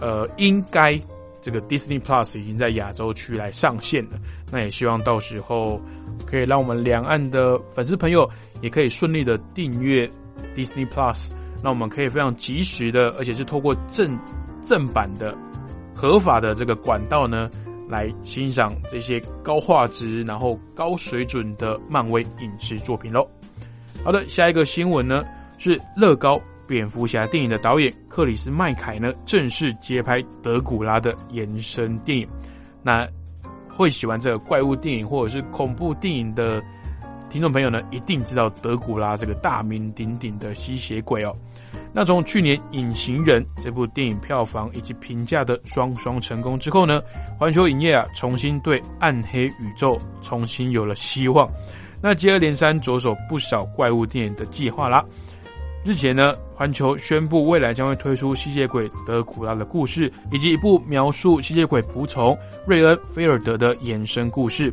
[0.00, 1.00] 呃，应该。
[1.42, 4.18] 这个 Disney Plus 已经在亚洲区来上线了，
[4.52, 5.80] 那也希望到时候
[6.26, 8.28] 可以让我们两岸的粉丝朋友
[8.60, 10.06] 也可以顺利的订阅
[10.54, 11.30] Disney Plus，
[11.62, 14.18] 那我们可以非常及时的，而且是透过正
[14.62, 15.34] 正版的
[15.94, 17.50] 合法的这个管道呢，
[17.90, 23.28] 来欣赏这些高画质然后高水准的漫威影视作品喽。
[24.04, 25.24] 好的，下一个新闻呢
[25.58, 26.40] 是乐高。
[26.66, 32.28] 蝙蝠侠电影的导演克里斯麦凯呢，正式接拍德古拉的延伸电影。
[32.80, 33.04] 那
[33.68, 36.62] 会喜欢这个怪物电影或者是恐怖电影的
[37.28, 41.36] 听众朋友呢，一定知道德古拉这个大名鼎鼎的吸血鬼哦。
[41.92, 47.02] 那从去年《隐形人》这部电影票房以及评价的双双成功之后呢，
[47.38, 51.50] 环球影业啊重新对暗黑宇宙重新有了希望。
[52.00, 55.04] 那接二连三着手不少怪物电影的计划啦。
[55.84, 64.72] 日前呢，环球宣布未来将会推出吸血鬼德古拉的故事，以及一部描述吸血鬼仆从瑞恩·菲尔德的衍生故事。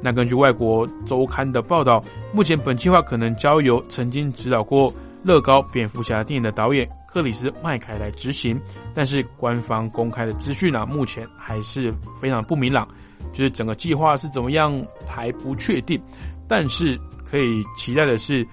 [0.00, 2.02] 那根据外国周刊的报道，
[2.32, 4.92] 目前本计划可能交由曾经指导过
[5.26, 8.60] 乐高蝙蝠侠电影的导演克里斯·麦凯来执行。
[8.94, 12.86] 但是官方公开的资讯呢，目前还是非常不明朗，
[13.32, 16.00] 就是整个计划是怎么样还不确定。
[16.46, 18.46] 但是可以期待的是。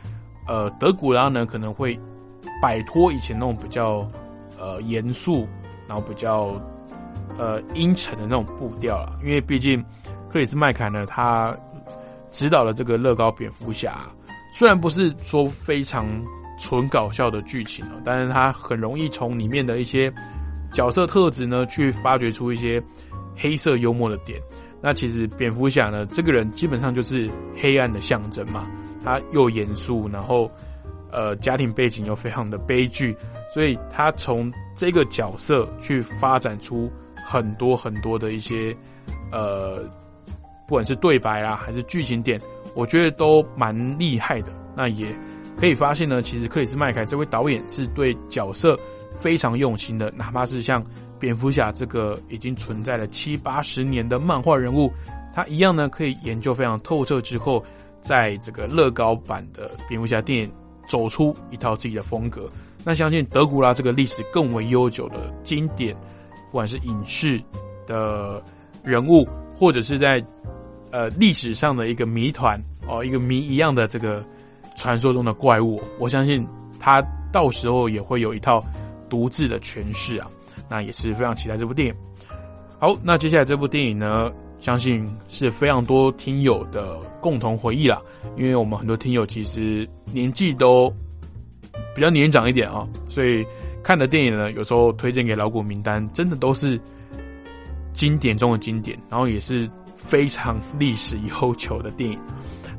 [0.45, 1.97] 呃，德古拉呢可能会
[2.61, 4.05] 摆脱以前那种比较
[4.59, 5.47] 呃严肃，
[5.87, 6.61] 然后比较
[7.37, 9.17] 呃阴沉的那种步调了。
[9.23, 9.81] 因为毕竟
[10.29, 11.57] 克里斯麦凯呢，他
[12.29, 13.99] 指导了这个乐高蝙蝠侠，
[14.51, 16.05] 虽然不是说非常
[16.63, 20.11] 纯搞笑的剧情哦，但是他很容易从里面的一些
[20.71, 22.81] 角色特质呢，去发掘出一些
[23.35, 24.41] 黑色幽默的点。
[24.81, 28.65] 那其实蝙蝠侠呢，这个人基本上就是黑暗的象征嘛。
[29.03, 30.49] 他又严肃，然后，
[31.11, 33.13] 呃，家庭背景又非常的悲剧，
[33.53, 36.89] 所以他从这个角色去发展出
[37.25, 38.73] 很多很多的一些，
[39.29, 39.83] 呃，
[40.65, 42.39] 不管是对白啦，还是剧情点，
[42.75, 44.53] 我觉得都蛮厉害的。
[44.73, 45.13] 那也
[45.57, 48.79] 可以发现呢，其实克里斯麦凯这位导演是对角色
[49.19, 50.83] 非常用心的，哪怕是像
[51.19, 54.91] 蝙蝠侠这个已经存在了七八十年的漫画人物，
[55.33, 57.63] 他一样呢可以研究非常透彻之后。
[58.05, 60.51] 在这个乐高版的蝙蝠侠电影
[60.89, 62.51] 走出一套自己的风格，
[62.83, 67.41] 那相信德古拉这个历史更为悠久的经典，不管是影视
[67.87, 68.43] 的
[68.83, 70.21] 人物，或者是在
[70.91, 74.21] 呃历史上的一个谜团哦，一个谜一样的这个
[74.75, 76.45] 传说中的怪物，我相信
[76.79, 78.63] 他到时候也会有一套
[79.09, 80.27] 独自的诠释啊，
[80.69, 81.95] 那也是非常期待这部电影。
[82.79, 84.31] 好，那接下来这部电影呢？
[84.59, 88.01] 相信是非常多听友的共同回忆啦，
[88.37, 90.89] 因为我们很多听友其实年纪都
[91.93, 93.45] 比较年长一点啊，所以
[93.83, 96.79] 看的电影呢，有时候推荐给老股名单，真的都是
[97.91, 102.17] 经典中的经典，然后也是非常历史悠久的电影。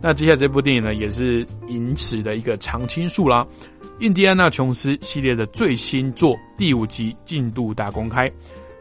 [0.06, 3.42] 那接下来这部电影呢，也是影史的一个常青树啦，
[4.00, 8.30] 《印第安纳琼斯》系列的最新作第五集进度大公开。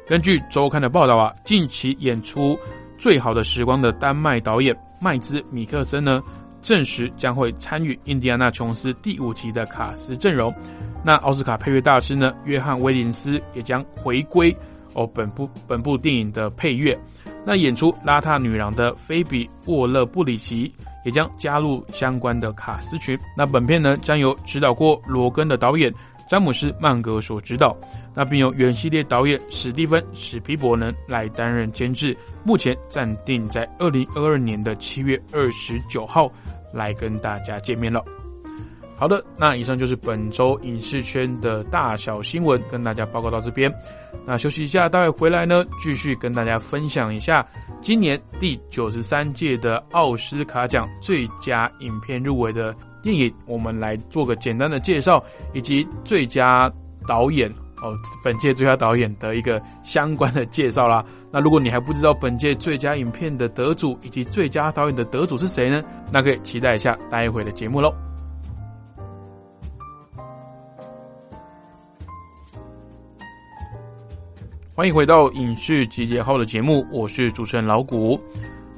[0.05, 2.59] 根据周刊的报道啊，近期演出。
[2.97, 6.21] 最好的时光的丹麦导演麦兹米克森呢，
[6.61, 10.53] 证实将会参与《印第安纳琼斯》第五集的卡斯阵容。
[11.05, 14.53] 那奥斯卡配乐大师呢，约翰威廉斯也将回归
[14.93, 16.97] 哦，本部本部电影的配乐。
[17.45, 23.19] 那演出邋遢女郎的菲比沃勒布里奇也将加入相关的卡斯群。
[23.35, 25.93] 那本片呢，将由指导过罗根的导演
[26.29, 27.75] 詹姆斯曼格所指导，
[28.15, 36.31] 那并由原系列导演史蒂芬史皮伯能来担任监制，目前暂定在二零二二年的七月二十九号
[36.73, 38.01] 来跟大家见面了。
[38.95, 43.73] 好的，那以上就是本周影视圈的大小新闻，跟大家报告到这边。
[44.25, 47.45] 那休息一下，待会回来呢，继续跟大家分享一下
[47.81, 55.21] 今年第九十三届的奥斯卡奖最佳影片入围的电影，我们来做个简单的介绍，
[55.53, 56.71] 以及最佳
[57.05, 57.49] 导演
[57.81, 61.03] 哦，本届最佳导演的一个相关的介绍啦。
[61.29, 65.83] 那如果你还不知道本届最佳影片的得主以及最佳导演的得主是谁呢？
[66.09, 67.93] 那可以期待一下待会的节目喽。
[74.75, 78.19] 欢迎回到影视集结号的节目，我是主持人老谷。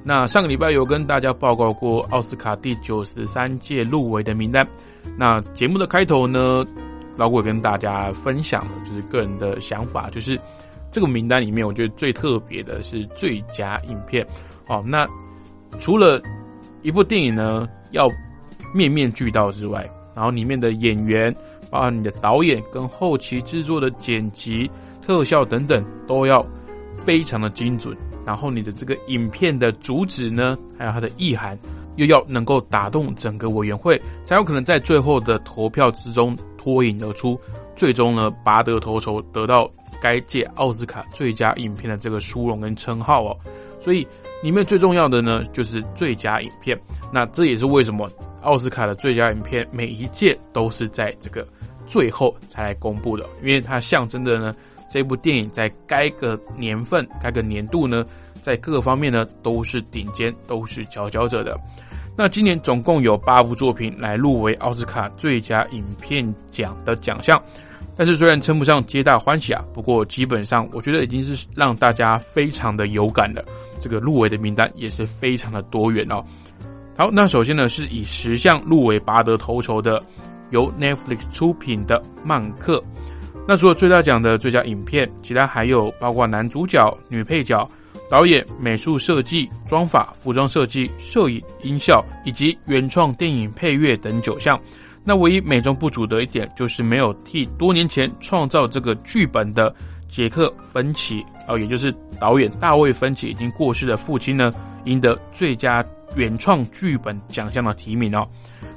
[0.04, 4.68] 那上个礼拜有跟大家报告过奥斯卡第九十三届入围的名单。
[5.18, 6.66] 那节目的开头呢，
[7.16, 10.38] 老谷跟大家分享了就是个人的想法，就是
[10.92, 14.28] 这个名单里面，我觉得最特别的是最佳影片。
[14.68, 15.08] 哦，那
[15.80, 16.22] 除了
[16.82, 18.06] 一部电影呢要
[18.74, 21.34] 面面俱到之外，然后里面的演员，
[21.70, 24.70] 包括你的导演跟后期制作的剪辑。
[25.06, 26.44] 特效等等都要
[26.98, 31.58] 非常的精准，然后你的这个影片的主旨呢，还有它的意涵，
[31.98, 37.40] 又要能够打动整个委员会，才有可能在最后的投票之中脱颖而出，
[37.76, 39.70] 最终呢拔得头筹，得到
[40.02, 43.38] 该届奥斯卡最佳影片的这个殊荣跟称号哦。
[43.80, 44.08] 所以
[44.42, 46.80] 里面最重要的呢，就是最佳影片。
[47.14, 48.10] 那这也是为什么
[48.42, 51.48] 奥斯卡的最佳影片每一届都是在这个
[51.86, 54.56] 最后才来公布的，因为它象征的呢。
[54.96, 58.06] 这部电影在该个年份、该个年度呢，
[58.42, 61.60] 在各个方面呢都是顶尖，都是佼佼者的。
[62.16, 67.38] 那今年总共有八部作品来入围奥斯卡最佳影片奖的奖项，
[67.98, 73.44] 但是虽然称不上皆大欢喜啊，不过基本上我觉得已经是让大家非常的有感了。
[73.82, 76.24] 这个入围的名单也是非常的多元哦。
[76.98, 80.02] 好，那首先呢是以十项入围拔得头筹的，
[80.52, 82.78] 由 Netflix 出品的《曼克》。
[83.48, 87.68] 那除了最大奖的最佳影片，其他还有包括男主角、女配角、
[88.10, 94.60] 导演、美术设计、妆法、服装设计、摄影、音效以及原创电影配乐等九项。
[95.04, 99.74] 那唯一美中不足的一点，就是没有替多年前创造这个剧本的
[100.10, 104.52] 杰克·芬奇，哦，也就是导演大卫·芬奇已经过世的父亲呢，
[104.86, 108.28] 赢得最佳原创剧本奖项的提名哦。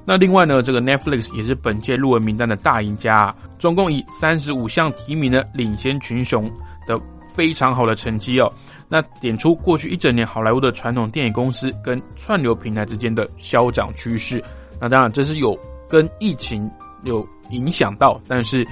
[0.09, 6.51] 那另外呢，这个 Netflix 也是本届入围名单的大赢家，啊总共以三十五项提名呢，领先群雄
[6.87, 8.51] 的非常好的成绩哦。
[8.89, 14.43] 那点出过去一整年好莱坞的传统电影公司跟串流平台之间的消长趋势。
[14.81, 15.55] 那当然这是有
[15.87, 16.71] 跟疫情
[17.05, 18.67] 有影响到，但是。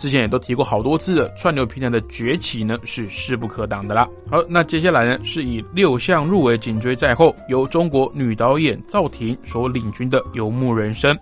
[0.00, 4.08] 之前也都提过好多次了，串流平台的崛起呢是势不可挡的啦。
[4.30, 11.14] 好，那接下来呢是以六项入围紧追在后，由中国女导演赵婷所领军的《游牧人生》。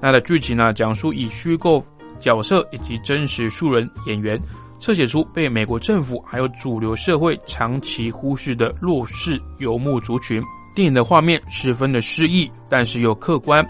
[0.00, 1.84] 那的剧情呢，讲述以虚构
[2.20, 4.40] 角色以及真实素人演员，
[4.78, 10.40] 侧写出被美国政府还有主流社会长期忽视的弱势游牧族群。
[10.72, 13.66] 电影的画面十分的诗意，但是又客观，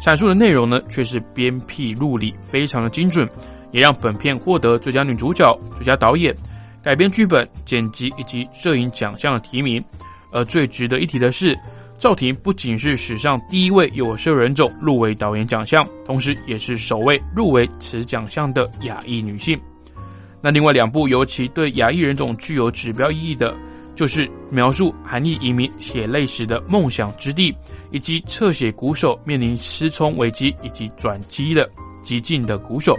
[0.00, 3.28] 阐述的内容呢却是鞭辟入里，非常的精准。
[3.74, 6.32] 也让本片获得最佳女主角、最佳导演、
[6.80, 9.84] 改编剧本、剪辑以及摄影奖项的提名。
[10.30, 11.58] 而最值得一提的是，
[11.98, 19.60] 赵婷不仅是史上第一位有色人种入围导演奖项，同时也是首位入围此奖项的亚裔女性。
[20.40, 23.56] 那另外两部尤其对亚裔人种具有指标意义的，
[23.96, 27.50] 就是描述韩裔移民血泪史的《梦想之地》，
[27.90, 31.66] 以及侧写鼓手面临失聪危机以及转机的
[32.04, 32.94] 《激进的鼓手》。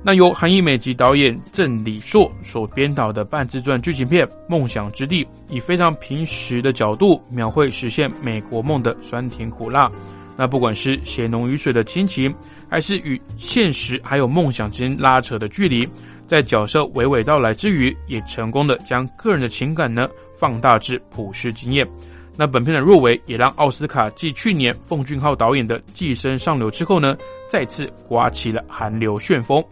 [0.00, 9.90] 那由韩裔美籍导演郑李硕所编导的半自传剧情片《梦想之地》，以非常平实的角度描绘实现美国梦的酸甜苦辣。
[10.36, 12.32] 那不管是血浓于水的亲情，
[12.70, 15.86] 还是与现实还有梦想之间拉扯的距离，
[16.28, 20.08] 在角色娓娓道来之余，也成功的将个人的情感呢
[20.38, 21.86] 放大至普世经验。
[22.36, 27.18] 那本片的入围，也让奥斯卡继去年奉俊昊导演的《寄生上流》之后呢，
[27.50, 29.62] 再次刮起了韩流旋风。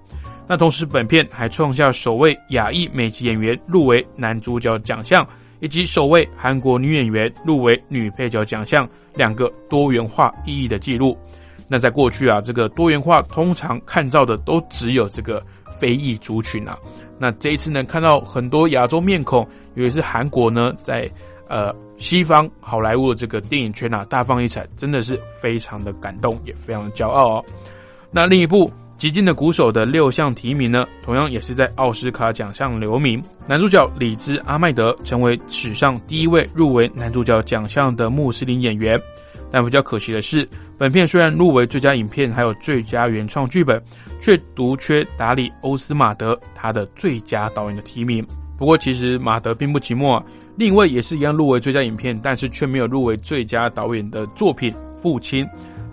[0.49, 5.27] 那同时，本片还创下首位亚裔美籍演员入围男主角奖项，
[5.59, 11.19] 以及首位韩国女演员入围女配角奖项，两个多元化意义的记录。
[11.67, 15.45] 那在过去啊，这个多元化通常看到的都只有这个
[15.81, 16.79] 非裔族群啊。
[17.19, 21.11] 那这一次呢，看到很多亚洲面孔，尤其是韩国呢，在
[21.49, 27.45] 呃西方好莱坞的这个电影圈啊大放异彩，真的是非常的感动，也非常的骄傲哦。
[28.13, 28.71] 那另一部。
[28.99, 33.23] 极尽的鼓手的六项提名呢，同样也是在奥斯卡奖项留名。
[33.47, 39.01] 男主角里兹·阿麦德成为史上第一位入围男主角奖项的穆斯林演员。
[39.51, 43.81] 但比较可惜的是，本片虽然入围最佳影片还有最佳原创剧本，
[44.21, 48.27] 却独缺达里·欧斯马德他的最佳导演的提名。
[48.59, 50.21] 不过，其实马德并不寂寞，
[50.57, 55.45] 另一位也是一样入围最佳影片，但是却没有入围最佳导演的作品《父亲》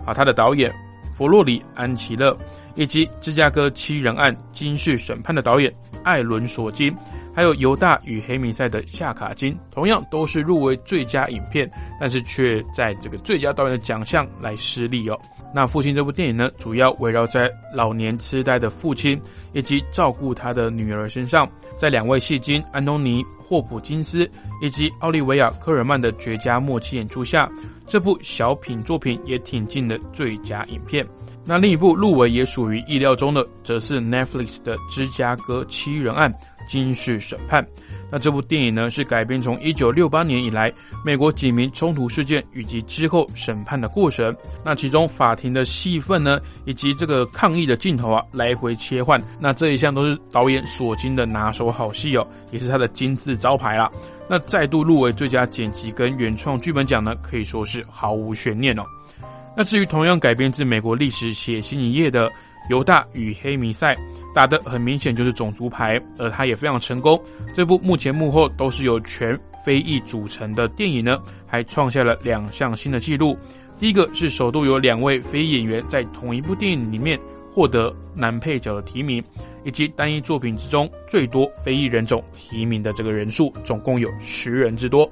[0.04, 0.74] 啊，他的导演
[1.14, 2.36] 佛洛里·安奇勒。
[2.76, 5.72] 以及芝加哥七人案惊世审判的导演
[6.02, 6.92] 艾伦索金，
[7.32, 15.16] 还有犹大与黑弥赛的夏卡金，同样都是入围最佳影片，但是却在这个最佳导演的奖项来失利哦。
[15.54, 19.22] 那父亲这部电影呢，主要围绕在老年痴呆的父亲
[19.52, 24.28] 以及照顾他的女儿身上，在两位戏精安东尼霍普金斯
[24.62, 27.50] 以及奥利维亚科尔曼的绝佳默契演出下，
[27.86, 31.06] 这部小品作品也挺进了最佳影片。
[31.44, 36.32] 那另一部入围也属于意料中的，则是 Netflix 的《芝加哥七人案：
[36.66, 37.62] 惊世审判》。
[38.10, 40.72] 那这部电影呢，是改编从1968年以来
[41.04, 44.34] 美国几名冲突事件以及之后审判的过程。
[44.64, 49.20] 那其中法庭的戏份呢，以及这个抗议的镜头啊，来回切换。
[49.40, 53.90] 那这一项都是导演索金的拿手好戏哦，也是他的金字招牌啦。
[54.28, 58.82] 那再度入围最佳剪辑跟原创剧本奖呢，可以说是毫无悬念哦。
[59.56, 62.28] 那至于同样改编自美国历史血腥一页的
[62.70, 63.94] 《犹大与黑弥赛》，
[64.34, 67.18] 打的很明显就是种族牌，而它也非常成功。
[67.54, 73.36] 这部目前幕后都是由全非裔组成的电影呢，还创下了两项新的纪录。
[73.78, 77.18] 第一个是首度有两位非裔演员在同一部电影里面
[77.52, 79.22] 获得男配角的提名，
[79.64, 85.08] 以及单一作品之中最多非裔人种提名的这个人数，总共有十人之多。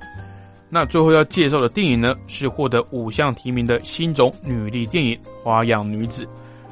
[0.68, 6.24] 那最后要介绍的电影呢，是获得五项提名的新种女力电影《花样女子》。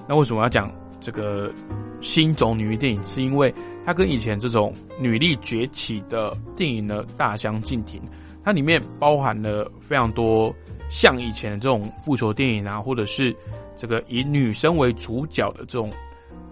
[0.08, 1.52] 那为什么要讲这个
[2.00, 3.02] 新种女力电影？
[3.02, 3.52] 是因为
[3.84, 8.00] 它跟以前这种女力崛起的电影呢大相径庭。
[8.42, 10.54] 它里面包含了非常多
[10.88, 13.36] 像以前的这种复仇电影啊，或者是
[13.76, 15.90] 这个以女生为主角的这种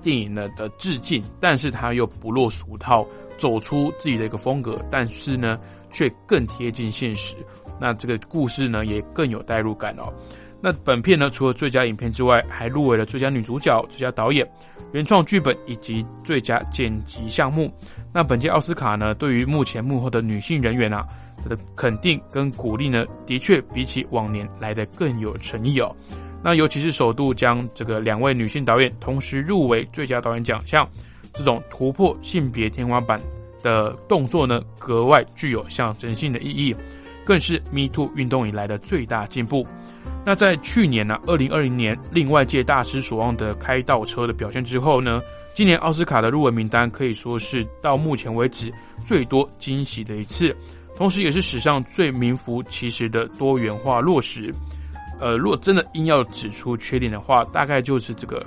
[0.02, 3.06] 电影呢的致敬，但是它又不落俗套，
[3.36, 4.80] 走出自己的一个风格。
[4.90, 5.58] 但是呢。
[5.90, 7.34] 却更贴近现实，
[7.80, 10.12] 那这个故事呢也更有代入感哦。
[10.60, 14.48] 那本片呢除了最佳影片之外，还入围了最佳女主角、最佳导演、
[14.92, 17.72] 原创剧本以及最佳剪辑项目。
[18.12, 21.06] 那本届奥斯卡呢，对于目前幕后的女性人员啊
[21.48, 25.94] 的肯定跟鼓励呢，的确比起往年来的更有诚意哦。
[26.42, 30.88] 那尤其是首度将这个两位女性导演同时入围最佳导演奖项，
[31.32, 33.20] 这种突破性别天花板。
[33.60, 36.72] 的动作呢，格外具有象征性的意义，
[37.24, 39.66] 更是 Me Too 运动以来的最大进步。
[40.24, 45.22] 那在去年呢，二零二零年令外界大失所望的开倒车的表现之后呢，
[45.54, 48.72] 今年奥斯卡的入围名单可以说是到目前为止
[49.04, 50.54] 最多惊喜的一次，
[50.96, 54.52] 同时也是史上最名副其实的多元化落实。
[55.20, 58.44] 呃，如果真的硬要指出缺点的话，大概就是这个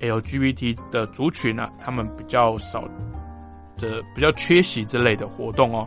[0.00, 2.88] LGBT 的族群呢，他们比较少。
[3.78, 5.86] 的比较缺席之类的活动哦，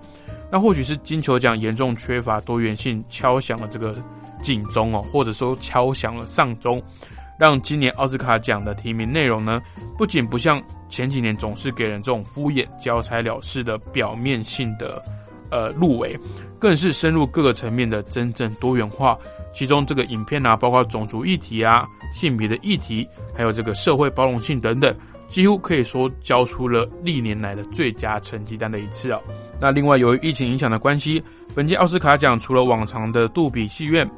[0.51, 3.95] 那或许是金球奖严重缺乏多元性，敲响了这个
[4.41, 6.81] 警钟哦，或者说敲响了丧钟，
[7.37, 9.61] 让今年奥斯卡奖的提名内容呢，
[9.97, 15.01] 不仅不像前几年总是给人这种敷衍、交差了事的表面性的
[15.49, 16.17] 呃入围，
[16.59, 19.17] 更是深入各个层面的真正多元化。
[19.51, 24.95] 其中这个影片啊，包括种族议题啊、性别的议题，还有这个社会包容性等等。
[25.27, 29.21] 几乎可以说交出了历年来的最佳成绩单的一次哦。
[29.61, 31.23] 那另外由于疫情影响的关系，
[31.53, 34.09] 本届奥斯卡奖除了往常的杜比戏院，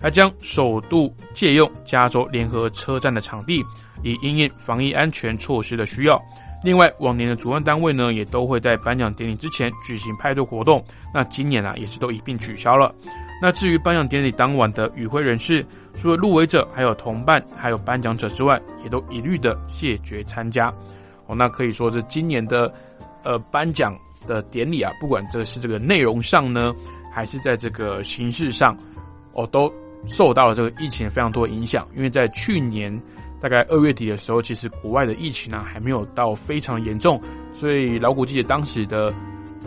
[0.00, 3.64] 还将首度借用加州联合车站的场地，
[4.02, 6.20] 以应应防疫安全措施的需要。
[6.64, 12.92] 另外，往年的主办单位呢，也都会在颁奖典礼之前举行派对活动，那今年啊，也是都一并取消了。
[13.40, 20.72] 那至于颁奖典礼当晚的与会人士，除了入围者、还有同伴、还有颁奖者之外，也都一律的谢绝参加。
[21.26, 22.72] 哦，那可以说是今年的
[23.22, 26.74] 呃颁奖的典礼啊，不管这是这个内容上呢，
[27.12, 28.76] 还是在这个形式上，
[29.34, 29.70] 哦，都
[30.06, 31.86] 受到了这个疫情非常多的影响。
[31.94, 32.96] 因为在去年
[33.40, 37.20] 大概二月底的时候，其实国外的疫情呢还没有到非常严重，
[37.52, 39.14] 所以老古记得当时的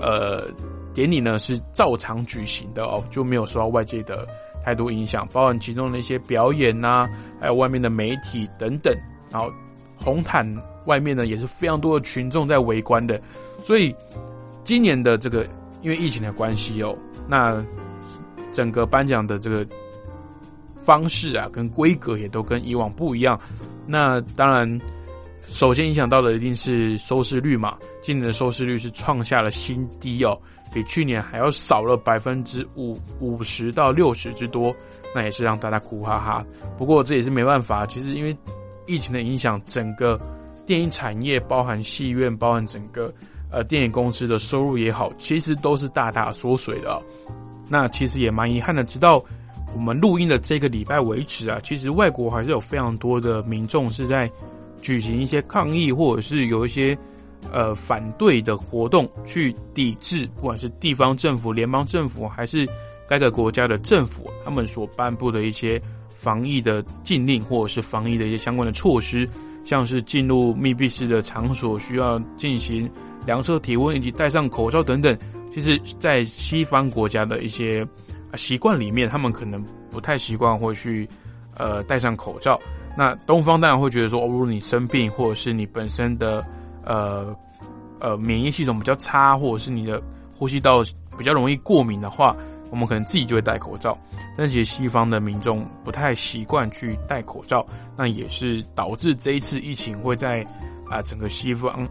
[0.01, 0.47] 呃。
[0.91, 4.27] 典礼呢是照常举行的哦，就没有受到外界的
[4.65, 7.07] 太多影响，包含其中的一些表演呐，
[7.39, 8.91] 还有外面的媒体等等。
[9.31, 9.49] 然后
[9.95, 10.43] 红毯
[10.87, 13.21] 外面呢也是非常多的群众在围观的，
[13.63, 13.95] 所以
[14.63, 15.47] 今年的这个
[15.83, 17.63] 因为疫情的关系哦，那
[18.51, 19.65] 整个颁奖的这个
[20.89, 23.39] 方式啊跟规格也都跟以往不一样。
[23.85, 24.81] 那当然
[25.51, 30.35] 首先影响到的一定是收视率嘛，今年的收视率是创下了新低哦，
[30.73, 34.75] 比去年还要少了百分之五五十到六十之多，
[35.13, 36.43] 那也是让大家苦哈哈。
[36.75, 38.35] 不过这也是没办法，其实因为
[38.87, 40.19] 疫情的影响，整个
[40.65, 43.13] 电影产业，包含戏院，包含整个
[43.51, 46.99] 呃电影公司的收入也好，其实都是大大缩水的。
[47.67, 49.23] 那其实也蛮遗憾的，直到
[49.73, 54.29] 我们录音的这个礼拜为止啊，其实外国还是有非常多的民众是在。
[54.81, 56.97] 举行一些抗议，或者是有一些
[57.51, 62.65] 呃反对的活动，去抵制，不管是地方政府、联邦政府，还是
[63.05, 65.81] 该个国家的政府，他们所颁布的一些
[66.15, 69.27] 防疫的禁令，或者是防疫的一些相关的措施，
[69.65, 72.89] 像是进入密闭式的场所需要进行
[73.25, 75.13] 量测体温以及戴上口罩等等。
[75.51, 77.85] 其实，在西方国家的一些
[78.35, 81.07] 习惯里面，他们可能不太习惯或去
[81.55, 82.59] 呃戴上口罩。
[82.97, 86.45] 那东方当然会觉得说，如果你生病，或者是你本身的
[86.83, 87.35] 呃
[87.99, 90.01] 呃免疫系统比较差，或者是你的
[90.35, 90.83] 呼吸道
[91.17, 92.35] 比较容易过敏的话，
[92.71, 93.97] 我们可能自己就会戴口罩。
[94.37, 97.65] 但其实西方的民众不太习惯去戴口罩，
[97.97, 100.45] 那也是导致这一次疫情会在
[100.89, 101.87] 啊整个西方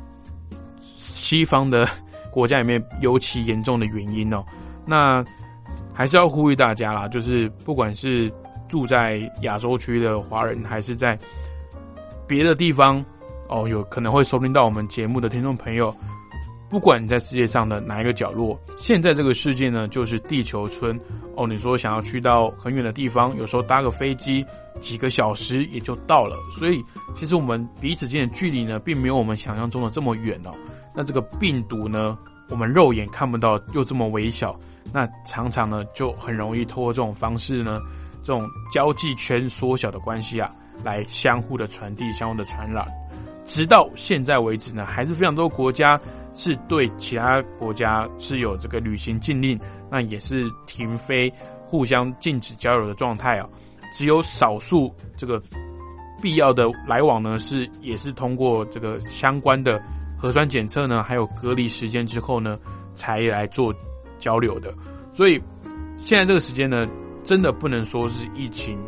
[0.97, 1.86] 西方的
[2.30, 4.43] 国家里面尤其严重的原因哦。
[4.86, 5.24] 那
[5.99, 8.32] 还是要呼吁大家啦，就是不管是。
[8.68, 11.18] 住在亚洲区的华人，还是在
[12.26, 13.03] 别的地方
[13.49, 15.90] 哦，有可能会收听到我们节目的听众朋友，
[16.68, 21.01] 不管你在世界上的哪一个角落，现在这个世界呢，就是地球村
[21.34, 21.46] 哦。
[21.46, 24.44] 你说想要去到很远的地方，有时候搭个飞机
[24.82, 26.36] 几个小时也就到了。
[26.51, 26.84] 所以，
[27.16, 30.51] 其实我们彼此间的距离呢，并没有我们想象中的这么远哦。
[30.94, 32.18] 那这个病毒呢，
[32.51, 34.55] 我们肉眼看不到，又这么微小，
[34.93, 37.80] 那常常呢，就很容易通过这种方式呢。
[38.20, 40.53] 这种交际圈缩小的关系啊，
[40.84, 42.86] 来相互的传递、相互的传染，
[43.47, 45.99] 直到现在为止呢，还是非常多国家
[46.34, 49.59] 是对其他国家是有这个旅行禁令，
[49.91, 51.32] 那也是停飞、
[51.64, 53.49] 互相禁止交流的状态啊。
[53.95, 55.41] 只有少数这个
[56.20, 59.80] 必要的来往呢，是也是通过这个相关的
[60.18, 62.59] 核酸检测呢，还有隔离时间之后呢，
[62.95, 63.72] 才来做
[64.19, 64.75] 交流的。
[65.12, 65.41] 所以
[65.97, 66.89] 现在这个时间呢。
[67.25, 68.79] 真的不能说是疫情，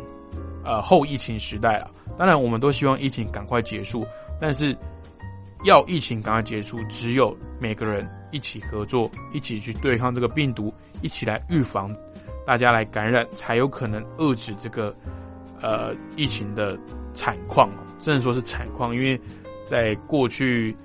[0.63, 1.91] 呃后疫情时代了。
[2.17, 4.03] 当然，我们都希望疫情赶快结束，
[4.39, 4.75] 但是
[5.63, 10.73] 要疫情赶快结束，只有每个人一起合作，一起去对抗这个病毒，
[11.03, 11.95] 一起来预防
[12.43, 14.95] 大家来感染，才有可能遏制这个
[15.61, 16.75] 呃疫情的
[17.13, 17.85] 惨况哦。
[17.99, 19.19] 甚至说是惨况，因为
[19.67, 20.75] 在过去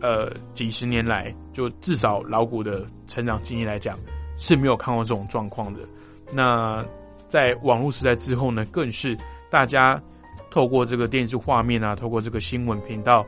[0.00, 3.98] 呃几十年来，就至少老股的成长经历来讲，
[4.36, 5.80] 是没有看过这种状况的。
[6.32, 6.84] 那
[7.28, 9.16] 在网络时代之后呢，更是
[9.50, 10.00] 大家
[10.50, 13.24] 透过这个电视画面啊，透过这个新闻频道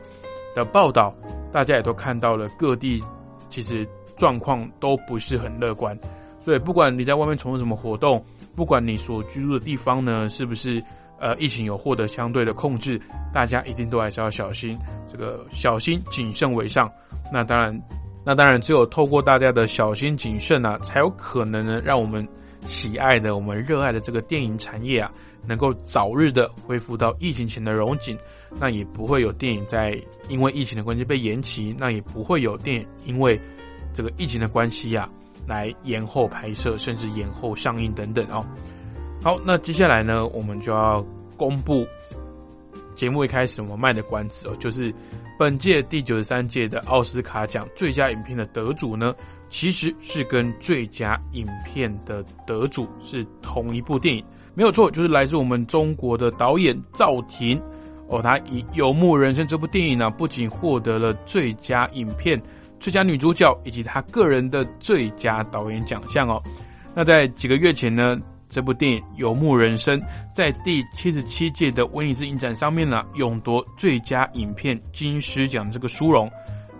[0.55, 1.13] 的报道，
[1.51, 3.03] 大家也都看到了各地
[3.49, 5.97] 其实状况都不是很乐观。
[6.39, 8.23] 所以，不管你在外面从事什么活动，
[8.55, 10.81] 不管你所居住的地方呢，是不是
[11.19, 12.99] 呃疫情有获得相对的控制，
[13.33, 16.91] 大家一定都还是要小心，这个小心谨慎为上。
[17.31, 17.81] 那当然，
[18.25, 22.27] 那当然，只有透过大家的小心谨慎啊，才有可能呢，让我们。
[22.65, 25.09] 喜爱的我们热爱的这个电影产业啊，
[25.45, 28.17] 能够早日的恢复到疫情前的荣景，
[28.59, 29.97] 那也不会有电影在
[30.27, 33.39] 因为疫情的关系被延期，那也不会有电影因为
[33.93, 35.07] 这个疫情的关系呀
[35.47, 38.45] 来延后拍摄，甚至延后上映等等哦。
[39.27, 41.05] 好，那接下来呢，我们就要
[41.35, 41.85] 公布
[42.95, 44.89] 节目一开始我们卖的关子哦，就是
[45.37, 49.13] 本届第九十三届的奥斯卡奖最佳影片的得主呢。
[49.49, 54.23] 其实是跟最佳影片的得主是同一部电影，
[54.53, 57.61] 没有错，就是来自我们中国的导演赵婷
[58.07, 58.21] 哦。
[58.21, 62.41] 他以《游牧人生》这部电影呢，不仅获得了最佳影片、
[62.79, 66.41] 最佳女主角以及他个人的最佳导演奖项哦。
[66.95, 68.17] 那在几个月前呢，
[68.49, 69.99] 这部电影《游牧人生》
[70.33, 76.31] 在第七十七届的威尼斯影展上面呢，勇夺最佳影片金狮奖这个殊荣。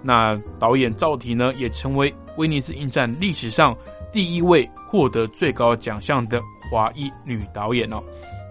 [0.01, 2.13] 那导演赵婷呢，也成为。
[2.37, 3.75] 威尼斯影展历史上
[4.11, 6.39] 第一位获得最高奖项的
[6.69, 7.99] 华裔女导演哦，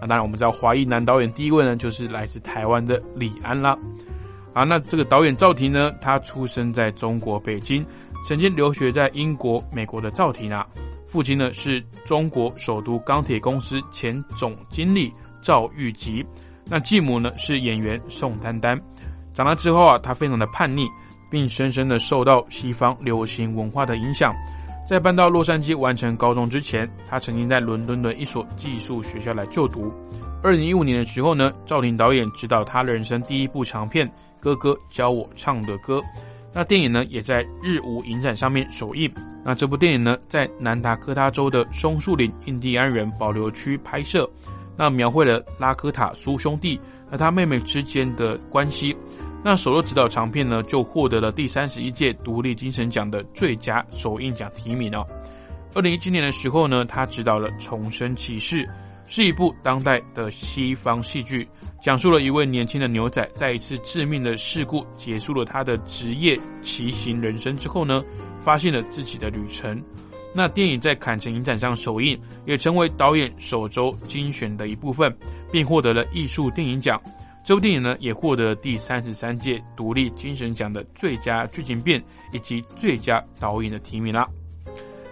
[0.01, 3.79] 那当然我们知道华裔男导演第一位呢就是来自台湾的李安啦。
[4.51, 7.85] 啊，那这个导演赵婷呢，他出生在中国北京，
[8.27, 10.67] 曾经留学在英国、美国的赵婷啊，
[11.07, 16.25] 父亲呢是中国首都钢铁公司前总经理赵玉吉，
[16.65, 18.79] 那继母呢是演员宋丹丹。
[19.33, 20.87] 长大之后啊，他非常的叛逆。
[21.29, 24.33] 并深深的受到西方流行文化的影响。
[24.87, 29.91] 在搬到洛杉矶完成高中之前，他曾经在伦敦的一所技术学校来就读。
[30.41, 34.07] 二零一五年的时候呢，赵婷导演执导他人生第一部长片
[34.39, 36.01] 《哥哥教我唱的歌。
[36.53, 39.11] 那电影呢，也在日舞影展上面首映。
[39.47, 44.29] 那这部电影呢，在南达科他州的松树林印第安人保留区拍摄，
[44.75, 46.77] 那描绘了拉科塔苏兄弟
[47.09, 48.93] 和他妹妹之间的关系。
[49.45, 55.07] 那首作指导长片呢，就获得了第三十一届独立精神奖的最佳首映奖提名哦。
[55.73, 58.65] 二零一七年的时候呢，他执导了《重生骑士》，
[59.05, 61.47] 是一部当代的西方戏剧。
[61.79, 68.03] 讲述了一位年轻的牛仔在一次致命的事故结束了他的职业骑行人生之后呢，
[68.47, 69.83] 发现了自己的旅程。
[70.33, 75.13] 那电影在坎城影展上首映，也成为导演首周精选的一部分，
[75.51, 77.01] 并获得了艺术电影奖。
[77.43, 84.25] 这部电影呢，也获得第三十三届独立精神奖的最佳剧情片以及最佳导演的提名啦。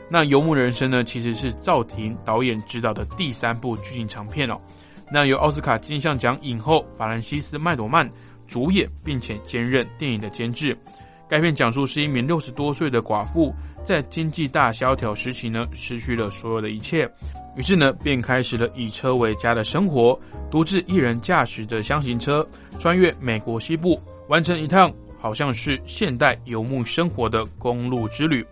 [0.09, 4.57] 那《游牧人生》呢，其实是赵婷导演执导的第三部剧情长片哦。
[5.11, 8.09] 那由奥斯卡金像奖影后法兰西斯麦朵曼
[8.47, 10.77] 主演，并且兼任电影的监制。
[11.27, 13.53] 该片讲述是一名六十多岁的寡妇，
[13.83, 17.09] 在经济大萧条时期呢，失去了所有的一切，
[17.57, 20.19] 于是呢，便开始了以车为家的生活，
[20.51, 22.47] 独自一人驾驶着箱型车，
[22.79, 28.45] 穿越美国西部，完成一趟好像是现代游牧生活的公路之旅。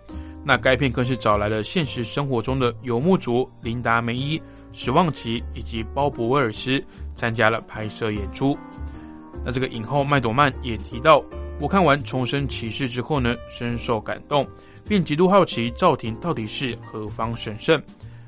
[0.46, 4.42] 那该片更是找来了现实生活中的游牧族琳达梅伊。
[4.74, 6.84] 史旺奇以及鲍勃威尔斯
[7.16, 8.58] 参加了拍摄演出。
[9.46, 11.24] 那这个影后麦朵曼也提到，
[11.64, 14.46] 我看完《重生骑士》之后呢，深受感动，
[14.86, 17.82] 并极度好奇赵婷到底是何方神圣。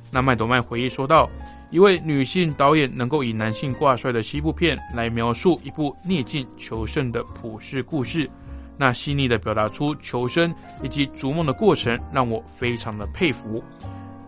[0.09, 1.29] 那麦朵麦回忆说道
[1.69, 8.29] ：“一位女性导演能够以男性挂帅的西部片来描述一部逆境求胜的普世故事，
[8.77, 13.61] 那细腻的表达出求生以及逐梦的过程，让我非常的佩服。”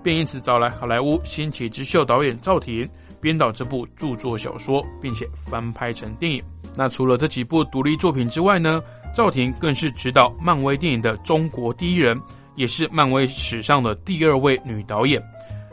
[0.03, 2.87] 便因此找来好莱坞新奇之秀导演赵婷
[3.21, 6.43] 编导这部著作小说，并且翻拍成电影。
[6.75, 8.81] 那除了这几部独立作品之外呢，
[9.15, 12.19] 赵婷更是执导漫威电影的中国第一人，
[12.55, 15.21] 也是漫威史上的第二位女导演。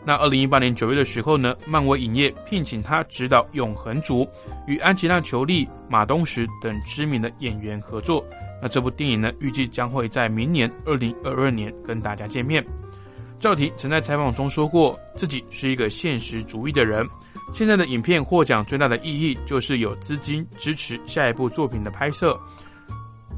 [0.07, 4.23] 那二零一八年九月的时候呢，漫威影业聘请她执导《永恒族》，
[4.67, 8.25] 与安吉拉·裘丽、马东石等知名的演员合作。
[8.63, 12.65] 那这部电影呢，预计将会在明年二零二二年跟大家见面。
[13.41, 17.07] 赵婷曾在采访中说过，自己是一个现实主义的人。
[17.53, 22.39] 现在的影片获奖最大的意义就是有资金支持下一部作品的拍摄。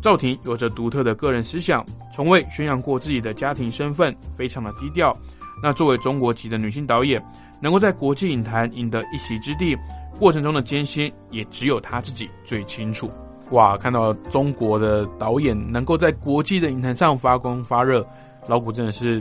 [0.07, 1.85] 赵婷有着独特的个人思想，
[2.15, 5.13] 从未宣扬过自己的家庭身份，非常的低调。
[5.61, 7.21] 那作为中国籍的女性导演，
[7.61, 9.77] 能够在国际影坛赢得一席之地，
[10.17, 13.11] 过程中的艰辛也只有她自己最清楚。
[13.51, 18.07] 哇，看到中国的导演能够在国际的影坛上发光发热，
[18.47, 19.21] 老古真的是。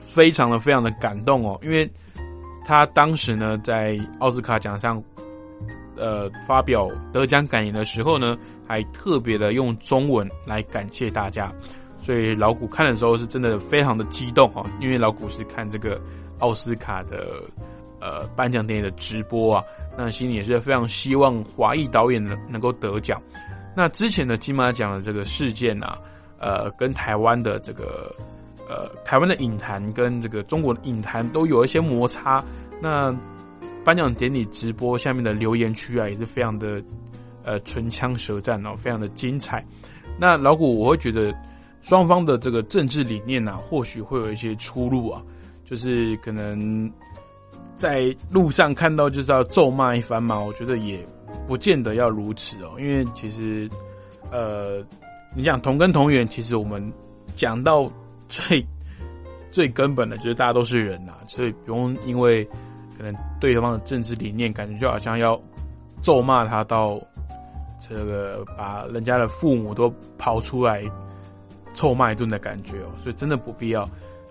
[0.00, 1.88] 非常的非常的感动哦，因为
[2.64, 5.00] 他当时呢在奥斯卡奖上，
[5.98, 8.36] 呃发表得奖感言的时候呢，
[8.66, 11.52] 还特别的用中文来感谢大家，
[12.00, 16.00] 所以老古看的时候是真的非常的激动哦，因为老古是看这个
[16.38, 17.42] 奥斯卡的
[18.00, 19.64] 呃颁奖典礼的直播啊，
[19.96, 23.20] 那心里也是非常希望华裔导演能能够得奖。
[23.76, 25.98] 那之前的金马奖的这个事件啊，
[26.38, 28.14] 呃，跟台湾的这个。
[28.70, 32.44] 呃，台湾的影坛跟这个中国的影坛都有一些摩擦。
[32.82, 33.10] 那
[33.88, 36.82] 颁奖典礼直播下面的留言区啊，也是非常的
[37.42, 39.64] 呃唇枪舌战哦，非常的精彩。
[40.20, 41.34] 那老古我会觉得
[41.80, 45.22] 双方的这个政治理念呐，或许会有一些出入啊，
[45.64, 46.92] 就是可能
[47.78, 50.38] 在路上看到就是要咒骂一番嘛。
[50.38, 51.02] 我觉得也
[51.46, 53.66] 不见得要如此哦，因为其实
[54.30, 54.84] 呃，
[55.34, 56.92] 你讲同根同源，其实我们
[57.34, 57.90] 讲到。
[58.30, 58.62] 最
[59.50, 62.46] 最根本的就是大家都是人呐，所以不用因为
[62.98, 65.40] 可能对方的政治理念，感觉就好像要
[66.02, 67.00] 咒骂他到
[67.78, 69.88] 这个把人家的父母都
[70.18, 70.82] 跑出来
[71.74, 73.88] 臭骂一顿的感觉哦，所以真的不必要。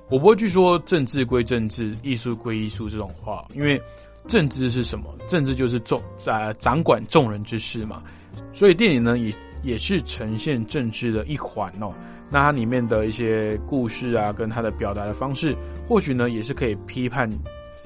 [0.10, 3.82] 我不会去说政治归政治，艺术归艺术这种话，因为
[4.28, 5.14] 政治是什么？
[5.28, 8.04] 政治就是众啊掌管众人之事嘛，
[8.52, 11.94] 所以电影呢也也是呈现政治的一环哦。
[12.30, 15.56] 那它里面的一些故事啊，跟它的表达的方式，
[15.88, 17.30] 或许呢，也是可以批判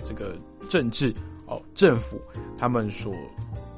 [0.03, 0.35] 这个
[0.71, 1.13] 政治
[1.47, 2.17] 哦，政府
[2.57, 3.13] 他们所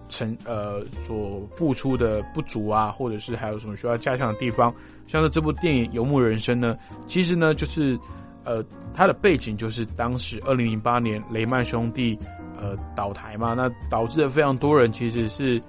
[0.10, 4.72] 成呃所付出的不足啊，或者是还有什么需要加强的地方。
[5.08, 6.78] 像是这部电影《游牧人生》呢，
[7.08, 8.00] 其实呢，就是
[8.44, 8.64] 呃
[8.94, 12.16] 它的背景就是当时二零零八年雷曼兄弟
[12.62, 15.60] 呃倒台嘛，那导致了非常多人其实是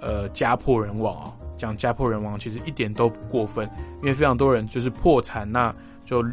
[0.00, 1.36] 呃家破人亡啊。
[1.58, 3.68] 讲家破人亡其实一点都不过分，
[4.00, 5.74] 因为非常多人就是破产，那
[6.06, 6.24] 就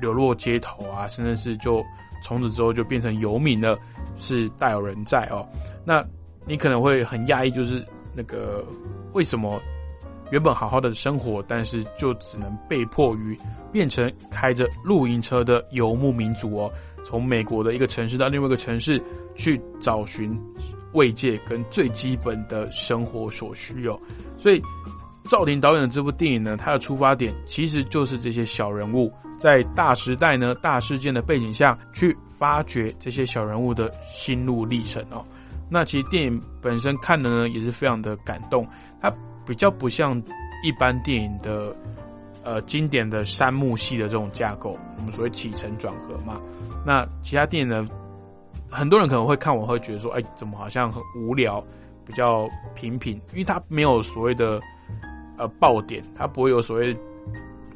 [0.00, 1.80] 流落街头啊，甚至是就
[2.22, 3.78] 从此之后就变成游民了，
[4.16, 5.46] 是大有人在哦。
[5.84, 6.04] 那
[6.46, 8.64] 你可能会很讶异，就是那个
[9.12, 9.60] 为什么
[10.30, 13.38] 原本好好的生活，但是就只能被迫于
[13.70, 16.72] 变成开着露营车的游牧民族哦，
[17.04, 19.02] 从美国的一个城市到另外一个城市
[19.34, 20.38] 去找寻
[20.92, 23.98] 慰藉跟最基本的生活所需哦。
[24.38, 24.62] 所以
[25.24, 35.24] 赵婷导演的这部电影呢，它的出发点其实就是这些小人物在大时代呢、大事件的背景下去发掘这些小人物的心路历程哦。
[35.68, 38.66] 那其实电影本身看的呢，也是非常的感动，
[39.00, 39.12] 它。
[39.44, 40.16] 比较不像
[40.62, 41.74] 一般电影的
[42.44, 46.40] 呃经典的三幕戏的这种架构，我们所谓起承转合嘛。
[46.86, 47.84] 那其他电影呢，
[48.70, 51.60] 很多人可能会看，我会觉得说，哎，怎么好像很无聊，
[52.06, 54.60] 比较平平，因为它没有所谓的
[55.36, 56.94] 呃爆点，它不会有所谓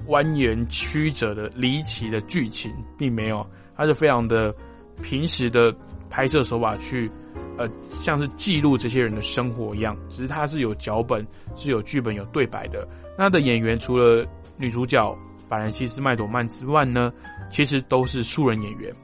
[0.08, 3.46] 蜿蜒曲折的离奇的剧情，并没有，
[3.76, 4.54] 它是非常的
[5.02, 5.74] 平时的
[6.10, 7.10] 拍摄手法去。
[7.58, 7.68] 呃，
[8.00, 12.86] 像是记录这些人的生活一样，只是它是有脚本、是有剧本、有对白的。
[13.16, 14.26] 那的演员除了
[14.56, 15.14] 女主角
[15.48, 17.12] 法兰西斯麦朵曼之外呢，
[17.50, 18.94] 其实都是素人演员。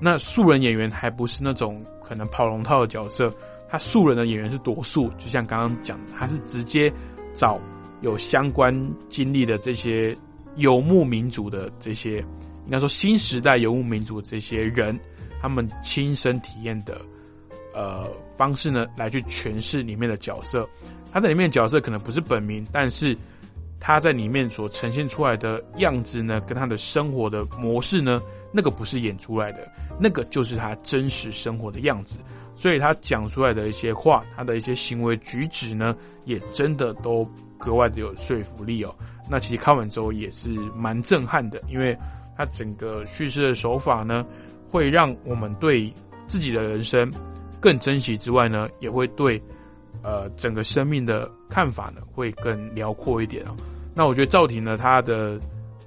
[0.00, 3.32] 那素人演员还不是那种可能跑龙套的角色，
[3.68, 6.92] 他素人的演员是多数，就像刚刚讲，他是直接
[7.34, 7.58] 找
[8.02, 8.72] 有相关
[9.08, 10.16] 经历的这些
[10.56, 12.18] 游牧民族的这些，
[12.66, 14.98] 应该说新时代游牧民族这些人，
[15.40, 17.00] 他们亲身体验的。
[17.74, 20.68] 呃，方式呢来去诠释里面的角色，
[21.10, 23.16] 他在里面角色可能不是本名，但是
[23.80, 28.20] 他在里面所呈现出来的样子呢，跟他的生活的模式呢，
[28.52, 32.18] 那个不是演出来的，那个就是他真实生活的样子，
[32.54, 37.28] 所以他讲出来的一些话，他的一些行为举止呢，也真的都
[37.58, 38.94] 格外的有说服力哦。
[39.28, 41.96] 那其实看完之后也是蛮震撼的，因为
[42.36, 44.26] 他整个叙事的手法呢，
[44.70, 45.92] 会让我们对
[46.26, 47.10] 自己的人生。
[47.60, 49.40] 更珍惜之外呢，也会对，
[50.02, 53.54] 呃，整个生命的看法呢，会更辽阔一点啊。
[53.94, 55.38] 那我觉得赵婷呢，他的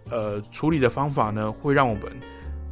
[0.09, 2.03] 呃处理的方法呢，会让我们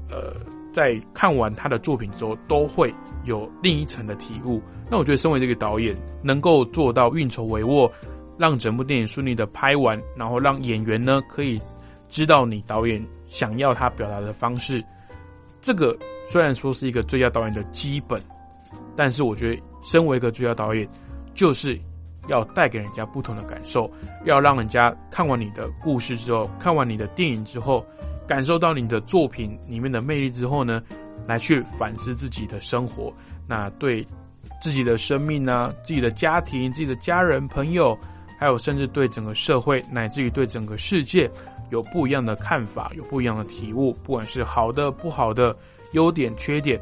[0.09, 0.33] 呃
[0.73, 2.93] 在看完他的作品之后，都会
[3.23, 4.61] 有另一层的体悟。
[4.89, 7.89] 那我觉得，身为这个导演，能够做到运筹帷幄，
[8.37, 11.61] 让整部电影顺利的拍完，然后让演员呢可以
[12.09, 14.83] 知道你导演想要他表达的方式，
[15.61, 15.97] 这个
[16.27, 18.21] 虽然说是一个最佳导演的基本。
[18.95, 20.87] 但是我觉得，身为一个最佳导演，
[21.33, 21.79] 就是
[22.27, 23.89] 要带给人家不同的感受，
[24.25, 27.83] 要让人家看完你的故事之后，看完你的电影之后，
[28.33, 30.81] 感受到你的作品里面的魅力之后呢，
[31.27, 33.13] 来去反思自己的生活，
[33.47, 34.03] 那对
[34.59, 37.95] 自己的生命呢，自己的家庭、自己的家人、朋友，
[38.39, 41.29] 还有甚至对整个社会，乃至于对整个世界，
[41.69, 45.55] 有不一样的看法，有不一样的体悟，不管是好的、不好的，
[45.91, 46.81] 优点、缺点。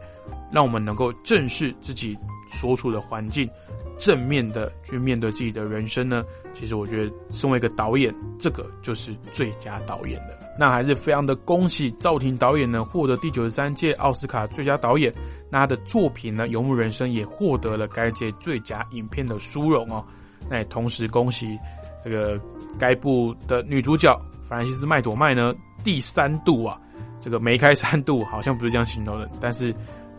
[0.54, 2.18] 让我们能够正视自己
[2.52, 3.50] 所处的环境，
[3.98, 6.24] 正面的去面对自己的人生呢？
[6.54, 10.38] 其实我觉得，身为一个导演，这个就是最佳导演的。
[10.60, 15.14] 那还是非常的恭喜赵婷导演呢，获得第九十三届奥斯卡最佳导演。
[15.50, 20.06] 那他的作品呢，《游牧人生》也获得了该届最佳影片的殊荣哦。
[20.50, 21.58] 那也同时恭喜
[22.04, 22.40] 这个
[22.78, 24.14] 该部的女主角
[24.48, 25.54] 弗兰西斯麦朵麦呢，
[25.86, 26.78] 第三度啊，
[27.22, 29.74] 这个梅开三度，好像不是这样形容的，但是。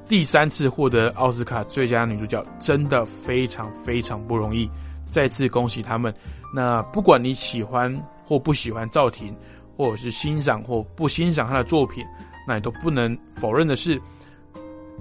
[0.09, 4.69] 第三次获得奥斯卡最佳女主角，真的非常非常不容易。
[5.11, 6.15] 再次恭喜他们。
[6.55, 7.95] 那不管你喜欢
[8.25, 9.35] 或不喜欢赵婷，
[9.77, 12.05] 或者是欣赏或不欣赏她的作品，
[12.47, 13.99] 那你都不能否认的是，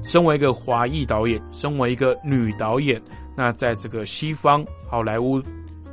[0.04, 3.02] 身为一个华裔导演，身为一个女导演，
[3.36, 5.42] 那在这个西方好莱坞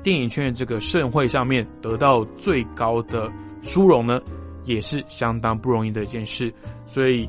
[0.02, 3.28] 电影圈这个盛会上面得到最高的
[3.62, 4.20] 殊荣呢，
[4.64, 6.52] 也是相当不容易的一件事。
[6.86, 7.28] 所以。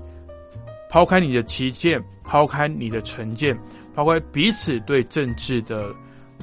[0.90, 3.56] 抛开你的旗舰，抛开你的成见，
[3.94, 5.94] 抛开彼此对政治的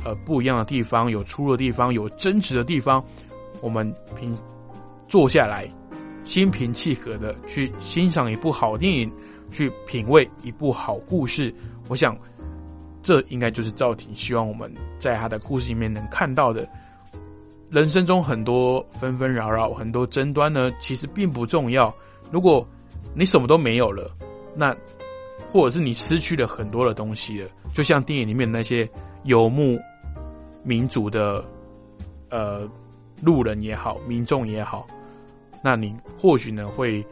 [0.05, 3.05] 呃不一样的地方，有出入的地方，有争执的地方，
[3.61, 4.38] 我们平
[5.09, 5.68] 坐下来，
[6.24, 9.12] 心平气和的去欣赏一部好电影，
[9.51, 11.53] 去品味一部好故事。
[11.88, 12.16] 我想，
[13.03, 16.68] 这应该就是赵婷希望我们在他的故事里面能看到的。
[17.68, 21.92] 人生中很多纷纷扰扰，很多争端呢，其实并不重要。
[22.30, 22.64] 如果
[23.12, 24.09] 你什么都没有了。
[24.57, 24.74] 那，
[25.50, 28.88] 或者是你失去了很多的东西了，就像电影里面那些
[29.24, 29.78] 游牧
[30.62, 31.44] 民族的
[32.30, 32.68] 呃
[33.22, 34.86] 路人也好，民众也好，
[35.62, 37.04] 那你或许呢会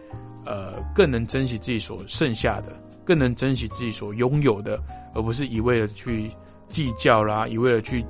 [0.45, 2.73] 呃更能珍惜自己所剩下的，
[3.05, 4.83] 更能珍惜自己所拥有的，
[5.15, 6.31] 而不是一味的去
[6.69, 8.05] 计较啦，一味的去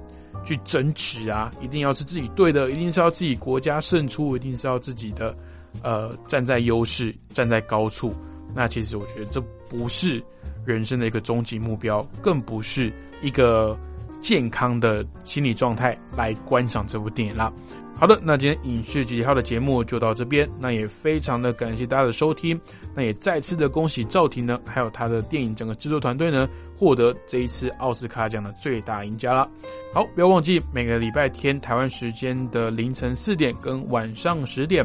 [0.45, 5.37] 去争取啊，一定要是自己对的，一定是要自己国家胜出，一定是要自己的
[5.83, 8.15] 呃站在优势，站在高处。
[8.55, 10.23] 那其实我觉得这不是
[10.65, 13.79] 人生的一个终极目标，更不是一个
[14.21, 17.53] 健康的心理状态来观赏这部电影啦。
[17.97, 20.51] 好的，那今天影视集结号的节目就到这边。
[20.59, 22.61] 那也非常的感谢大家的收听。
[22.93, 29.49] 那也再次的恭喜赵婷呢，还有他的电影整个制作团队呢，获得这一次奥斯卡奖的最大赢家了。
[29.93, 34.85] 好，不要忘记每个礼拜天台湾时间的凌晨四点跟晚上十点，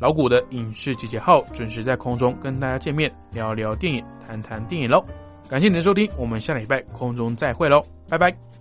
[0.00, 5.04] 老谷的影视集结号准时在空中跟大家见面，聊聊电影，谈谈电影喽。
[5.46, 8.59] 感谢您的收听，我们下礼拜空中再会喽，拜拜。